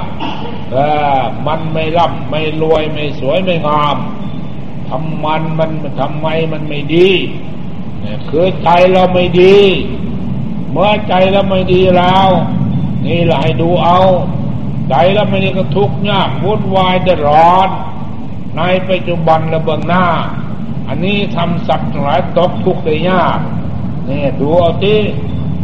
[0.72, 0.78] เอ
[1.18, 3.98] อมันไม่ร่ำไม่รวยไม่สวยไม่งาม
[4.92, 7.10] ทำมันมันทำไมมันไม่ดี
[8.30, 9.56] คือใจเราไม่ดี
[10.72, 12.28] เมื่อใจเราไม่ดีแล้ว
[13.06, 14.00] นี่หละให้ดูเอา
[14.90, 17.70] ใจเราไม่ดีก็ทุกข์ยากวุ่นวายเดือดร้อน
[18.58, 20.06] ในปัจจุบันและเบื้องหน้า
[20.88, 23.40] อันนี้ทำสัตว์หลายตกทุกข์ได้ยาก
[24.10, 25.00] นี่ดูเอาที่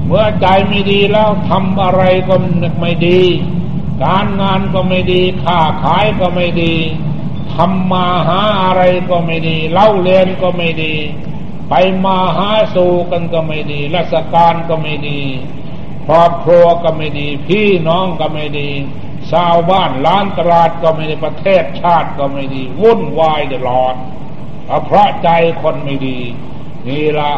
[0.05, 2.35] เมื่อใจไม่ดีแล้วทำอะไรก็
[2.79, 3.21] ไม่ดี
[4.03, 6.73] การงานก็ไม่ดีค้าขายก็ไม่ดี
[7.53, 10.93] ทำมาหาอะไรก็ไม่ดี เล่าเรียนก็ไม่ดี
[11.69, 11.73] ไป
[12.05, 15.21] มาหาสู่กันก็ไม่ดี ราชการก็ไม่ดี
[16.07, 18.69] ครอบครัวก็ไม่ดี พี่น้องก็ไม่ดี
[19.31, 23.95] ชาวบ้านล้านตลาดก็ไม่ดีประเทศชาติก็ไม่ดี วุ่นวายเดือดร้อน
[24.85, 25.29] เพราะใจ
[25.61, 26.19] คนไม่ดี
[26.87, 27.33] นี่ละ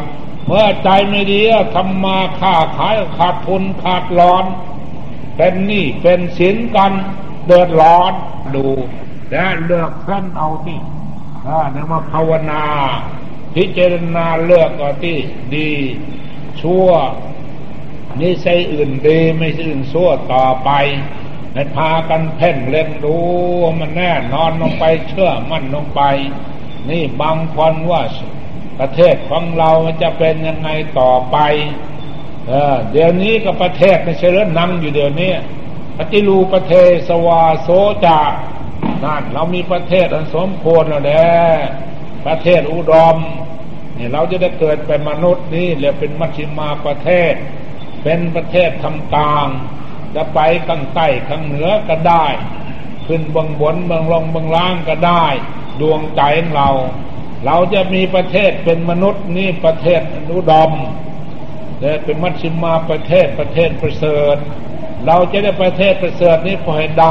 [0.47, 1.39] เมื่อใจไม่ดี
[1.75, 4.45] ทำมาค้าขายขาดทุนขาดร้อน
[5.37, 6.91] เป็นหนี้เป็นสินกัน
[7.45, 8.11] เดือดร้อน
[8.55, 8.67] ดู
[9.31, 10.79] และเลือกเส้นเอาที่
[11.45, 12.63] ถ้านึกว่าภาวนา
[13.55, 15.17] พิจารณาเลือกเอาที่
[15.55, 15.71] ดี
[16.61, 16.89] ชั่ว
[18.21, 20.71] นี่ใช่อื่นดีไม่ใช่อื่นชั่วต่อไป
[21.53, 23.17] ให้พากันเพ่งเล่นดู
[23.79, 26.01] มันแน่นอนลงไปเชื่อมั่นลงไป
[26.89, 28.01] นี่บางคนว่า
[28.79, 29.71] ประเทศของเรา
[30.01, 30.69] จะเป็นยังไง
[30.99, 31.37] ต่อไป
[32.47, 35.31] เออเดี๋ยวนี้ก็ประเทศใช่เรื่อนั่งอยู่เดี๋ยวนี้
[35.97, 37.69] ปฏิรูประเทศสวาโซ
[38.05, 38.19] จา
[39.03, 41.27] นั่นเรามีประเทศอันสมควรแล้วแหละ
[42.25, 43.17] ประเทศอุดม
[43.97, 47.33] นี่เราจะได้เกิดเป็นมนุษย์นี่เรียกเป็นมัชฌิมาประเทศ
[48.03, 49.47] เป็นประเทศทำกลาง
[50.15, 52.25] จะไปข้างใต้ข้างเหนือก็ได้
[53.07, 55.25] ขึ้นบางบนบางลงบางล่างก็ได้
[55.81, 56.21] ดวงใจ
[56.55, 56.69] เรา
[57.45, 60.01] เราจะมีประเทศเป็นมนุษย์นี่ประเทศ
[60.31, 60.71] อุดม
[61.79, 64.37] เนี่ยเป็นมัชฌิมาประเทศประเทศประเสริฐ
[65.05, 67.07] เราจะได้ประเทศประเสริฐนี้เพอให้ใด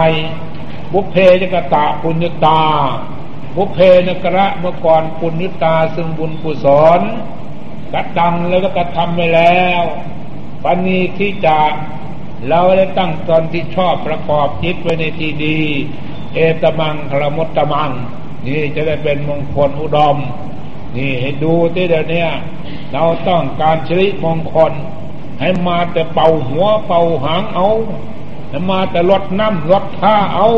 [0.92, 2.62] บุพเพจกตะปุญญตา
[3.56, 6.66] บุพเพนกระเมื่อก่อนปุญญตาซึ่งบุญกุศ
[6.98, 7.00] ล
[7.92, 9.82] กัดดังแล้วก็กระทำไปแล้ว
[10.62, 11.58] ปณีที่จะ
[12.48, 15.58] เราได้ตั้งตนที่ชอบประกอบจิตไว้ในที่ดี
[16.34, 17.90] เอตมังคลมุตตมัง
[18.46, 20.16] นี่จะได้เป็นมงคลอุดม
[20.96, 22.26] นี่ให้ดูที่เดี๋ยวนี้
[22.92, 24.72] เราต้องการชริมงคล
[25.40, 27.68] ให้มาแต่เป่าหัวเป่าหางเอา
[28.70, 30.48] มาแต่ลดน้ำลดท่าเอา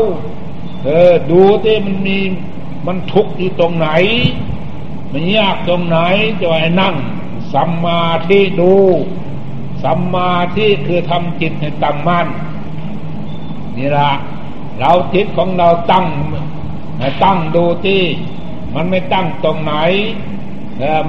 [0.83, 2.17] เออ ดูที่มันมี
[2.85, 3.89] มันทุกข์อยู่ตรงไหน
[5.11, 5.97] มันยากตรงไหน
[6.39, 6.95] จะให้นั่ง
[7.53, 8.73] สัมมาที่ดู
[9.83, 12.27] สัมมาที่คือทำจิตให้ตั้งมั่น
[13.77, 14.11] นี่ละ
[14.79, 16.05] เราจิตของเราตั้ง
[17.23, 18.01] ตั้งดูที่
[18.75, 19.73] มันไม่ตั้งตรงไหน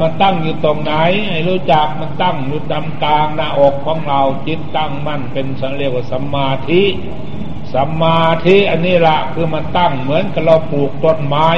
[0.01, 0.93] มันตั้งอยู่ตรงไหน
[1.31, 6.83] ให้รู้จักมันตั้งอยู่ตามกลางหน้าอกของเราจิตตั้งมั่นเป็นสังเรียกว่าสัมมาทิ
[7.73, 11.51] สัมมาทิอันนี้ละคือมันตั้งเหมือนกับเราปลูกต้นไม้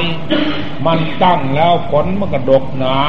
[0.85, 2.99] มันตั้งแล้วผลมันกระดกหนา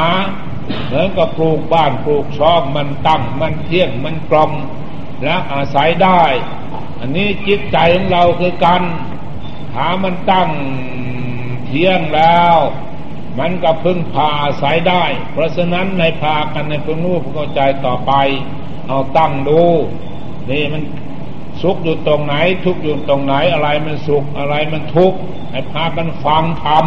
[0.87, 4.53] เหมือนกับปลูกบ้านปลูกช่องมันตั้งมันเที่ยงมันกลม
[5.25, 6.23] และอาศัยได้
[7.01, 8.83] อันนี้จิตใจของเราคือกัน
[9.75, 10.51] หามันตั้ง
[11.67, 12.57] เที่ยงแล้ว
[13.39, 18.13] มันก็พึ่งพาอาศัยได้ เพราะฉะนั้นในพากันในพึ่งรู้เข้าใจต่อไป
[18.89, 19.63] เอาตั้งดู
[20.51, 20.83] นี่มัน
[21.63, 22.35] สุขอยู่ตรงไหน
[22.65, 25.19] ทุกอยู่ตรงไหนอะไรมันสุขอะไรมันทุกข์
[25.51, 26.87] ให้พากันฟังธรรม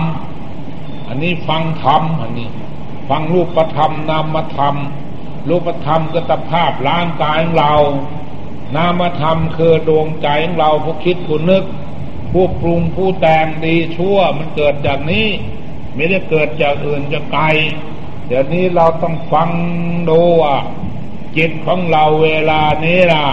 [1.07, 2.49] อันนี้ฟังธรรมอันนี้
[3.09, 4.75] ฟังรูปธรรมนามธรรม
[5.49, 7.75] รูปธรรมก็ตภาพร่างกายของเรา
[8.75, 11.63] นามธรรมคือดวงใจของเราผู้คิดผู้นึก
[12.31, 15.27] ผู้ปรุงผู้แต่งดีชั่วมันเกิดจากนี้
[15.95, 17.45] ไม่ได้เกิดจากอื่นจากไกล
[18.27, 19.49] เดี๋ยวนี้เราต้องฟัง
[20.09, 20.55] ดูว่า
[21.37, 23.25] จิตของเราเวลานี้ล่ะ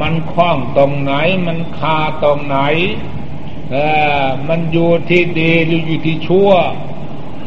[0.00, 1.12] มันคล้องตรงไหน
[1.46, 2.58] มันคาตรงไหน
[3.70, 3.76] เอ
[4.22, 6.50] อมันอยู่ที่ดีหรืออยู่ที่ชั่ว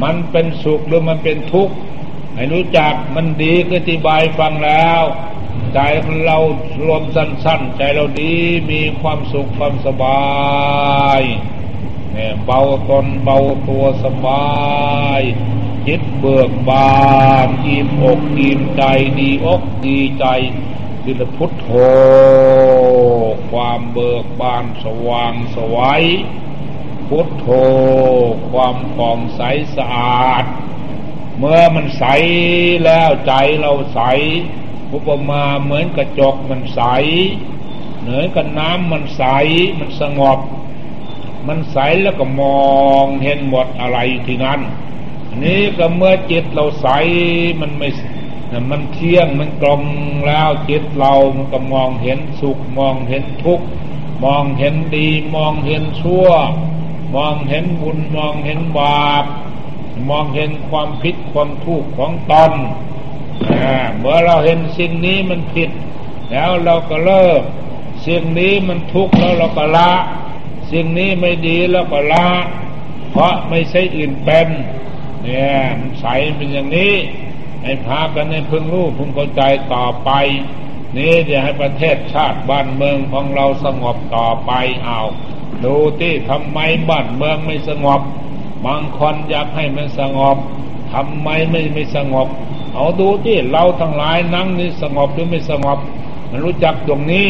[0.03, 1.75] มันเป็นสุขหรือมันเป็นทุกข์
[2.35, 5.01] ให้รู้จักมันดีก็อธิบายฟังแล้ว
[5.73, 6.37] ใจของเรา
[6.85, 8.33] รวมสั้นๆ ใจเราดี
[8.71, 11.21] มีความสุขความสบาย
[12.45, 13.37] เบาตนเบา
[13.67, 14.47] ตัวสบา
[15.19, 15.21] ย
[15.87, 16.99] จิตเบิกบา
[17.45, 18.83] นอิ่มอกอิ่มใจ
[19.19, 20.25] ดีอกดีใจ
[21.03, 21.67] คือพุทโธ
[23.51, 26.03] ความเบิกบานสว่างสวัย
[27.07, 27.47] พุทโธ
[28.51, 29.41] ความฟองใส
[29.75, 30.45] สะอาด
[31.37, 32.03] เมื่อมันใส
[32.85, 34.01] แล้วใจเราใส
[34.93, 36.81] อุปมาเหมือนกระจกมันใส
[38.01, 39.23] เหนือกับน้ำมันใส
[39.79, 40.39] มันสงบ
[41.49, 42.69] มันใสแล้วก็มอ
[43.03, 43.97] งเห็นหมดอะไร
[44.27, 44.59] ที่นั้น
[45.43, 46.87] นี้ก็เมื่อจิตเราใส
[47.61, 47.89] มันไม่
[48.69, 49.83] มันเที่ยงมันกลม
[50.27, 53.65] แล้วจิตเรามันก็มองเห็นสุขมองเห็นทุกข์
[54.23, 56.27] มองเห็นดี มองเห็นชั่ว
[57.15, 59.25] มองเห็นบุญมองเห็นบาป
[60.09, 62.51] มองเห็นความผิดความทุกข์ของตน
[63.97, 65.69] เมื่อเราเห็นสิ่งนี้มันผิด
[66.31, 67.41] แล้วเราก็เลิก
[68.05, 69.91] สิ่งนี้มันทุกข์แล้วเราก็ละ
[70.71, 72.27] สิ่งนี้ไม่ดีแล้วก็ละ
[73.11, 74.47] เพราะไม่ใช่อื่นเป็น
[75.23, 75.57] เนี่ย
[75.99, 76.05] ใส
[76.35, 76.93] เป็นอย่างนี้
[77.63, 79.41] ให้พากันในพึงรู้พึงเข้าใจ
[79.73, 80.11] ต่อไป
[80.97, 84.51] นี่จะให้ประเทศชาติบ้านเมืองของเราสงบต่อไป
[84.85, 85.01] เอา
[85.65, 86.59] ดูที่ทำไม
[86.89, 88.01] บ้านเมืองไม่สงบ
[88.65, 90.37] บางคนอยากให้มันสงบ
[90.93, 92.27] ทำไมไม่ไม่สงบ
[92.73, 95.77] เอาดูที่เราทั้งหลายนั่งนี่สงบหรือไม่สงบ
[96.29, 97.27] มันรู้จักตรงนี้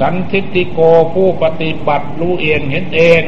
[0.00, 0.78] สันทิติโก
[1.14, 3.22] ผู้ปฏิบัติรู้เองเห็นเอง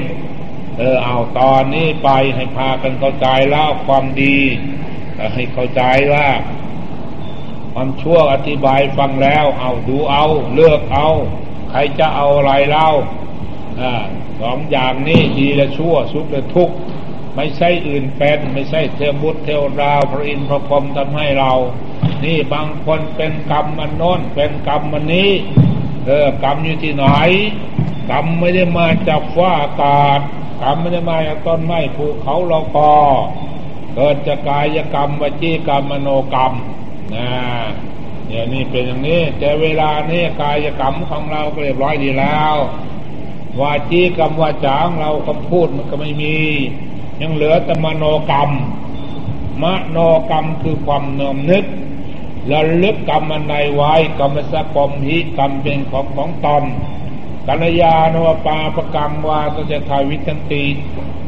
[0.79, 4.39] เออเอาตอนนี้ไปให้พากันเข้าใจแล้วความดี
[5.35, 5.83] ให้เข้าใจ
[6.13, 6.29] ว่า
[7.73, 11.09] ความชั่วอธิบายฟังแล้ว เอาดูเอาเลือกเอา
[11.71, 12.89] ใครจะเอาอะไรเล่า
[14.41, 16.77] สองอย่างนี้ดีและชั่วสุขและทุกข์
[17.37, 21.53] ไม่ใช่อื่นเป็นไม่ใช่เทวบุตรเทวดาพระอินทร์พระพรหมทำให้เรา
[22.25, 25.31] นี่บางคนเป็นกรรมมันโน้นเป็นกรรมมันนี้
[26.07, 27.05] เออกรรมอยู่ที่ไหน
[28.11, 30.21] กรรมไม่ได้มาจากฟ้าอากาศ
[30.63, 32.95] กรรมไม่ได้มาจากต้นไม้ภูเขาเรากอ
[33.95, 36.53] เกิดจากกายกรรมวจีกรรมมโนกรรม
[37.15, 37.29] นะ
[38.27, 42.57] เนี่ยนี่เป็นอย่างนี้ แต่เวลานี้กายกรรมของเราก็เรียบร้อยดีแล้ว
[43.61, 46.37] วาจีกรรมวาจาของเราคำพูดมันก็ไม่มี
[47.21, 48.51] ยังเหลือแต่มโนกรรม
[49.63, 49.99] มโน
[50.31, 51.65] กรรมคือความนอมนึก
[52.53, 56.65] ระลึกกรรมอันใดไว้กรรมสกมหิกรรมเป็นของของตน
[57.49, 60.65] กัลยาณวปาประกรรมวาก็จะทาวิตันติ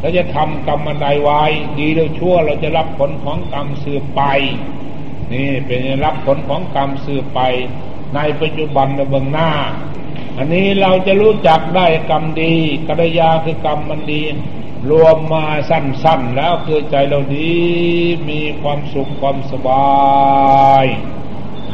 [0.01, 1.43] แล้วจะทำกรรมอันใดไว้
[1.79, 4.23] ดีหรือชั่วเราจะรับผลของกรรมสืบไป
[5.33, 7.41] นี่เป็นรับผลของกรรมสืบไป
[8.15, 9.51] ในปัจจุบันในเบื้องหน้า
[10.39, 12.55] อันนี้เราจะรู้จักได้กรรมดี
[12.89, 14.23] กัลยาคือกรรมมันดี
[14.91, 17.53] รวมมาสั้น ๆ แล้วคือใจเราดี
[18.29, 20.85] มีความสุขความสบาย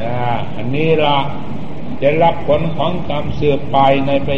[0.03, 0.19] นะ
[0.57, 1.19] อันนี้ละ
[2.03, 3.77] จะรับผลของกรรมเสื่อไป
[4.07, 4.31] ในไป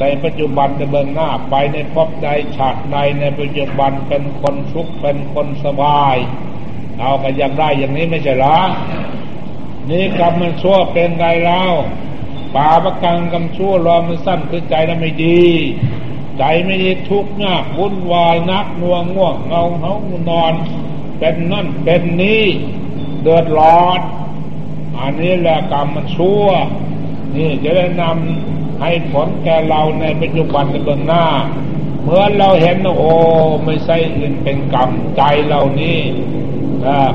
[0.00, 6.16] ในปัจจุบันในเบื้องหน้าไปในพบใดฉากใดในปัจจุบันเป็นคนทุกข์เป็นคนสบาย
[7.00, 8.58] เอากันยังได้อย่างนี้ไม่ใช่หรอ
[9.90, 11.72] นี่กรรมมันชั่วเป็นไงแล้ว
[12.54, 15.42] ป่าประกังกรรมชั่วรอมันสั้นคือใจนั้นไม่ดี
[16.38, 19.92] ใจไม่ได้ทุกข์ยากวุ่นวายนักน่วงง่วงเงาเฮา
[20.30, 20.52] นอน
[21.18, 22.44] เป็นนั่นเป็นนี้
[23.22, 24.00] เดือดร้อน
[24.98, 26.46] อันนี้แหละกรรมมันชั่ว
[27.36, 31.26] นี่จะได้นำให้ผลแก่เราในปัจจุบันในเบื้องหน้า
[32.02, 33.12] เมื่อเราเห็นโอ้
[33.64, 35.98] ไม่ใช่อื่นเป็นกรรมใจเรานี่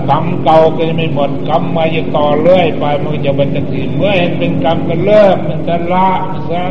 [0.09, 6.09] กรรมเก่าก็จะไม่หมดกรรมมาจะต่อเรื่อยไปมันจะเป็นทีเมื่อเห็นเป็นกรรมก็เลิกมันจะละ
[6.51, 6.63] ซะ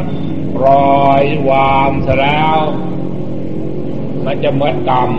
[0.54, 2.58] ปล่อยวางซะแล้ว
[4.24, 5.10] มันจะหมดกรรม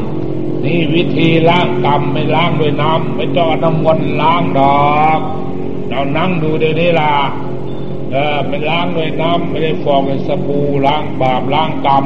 [0.63, 5.19] นี่วิธีล้างกรรมไม่ล้างด้วยน้ำไม่ต้องน้ำมนต์ล้างดอก
[5.89, 7.13] เรานั่งดูเดี๋ยวนี้ล่ะ
[8.11, 12.05] เออไม่ล้างด้วยน้ำไม่ได้ฟอกด้วยสบู่ล้างบาปล้างกรรม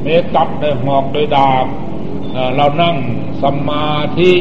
[0.00, 1.66] ไม่ได้ตัดด้วยหอกด้วยดาบ
[2.32, 2.96] เเรานั่ง
[3.42, 4.32] สมาธิ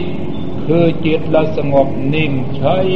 [0.66, 2.90] คือจิตเราสงบนิ่งเฉย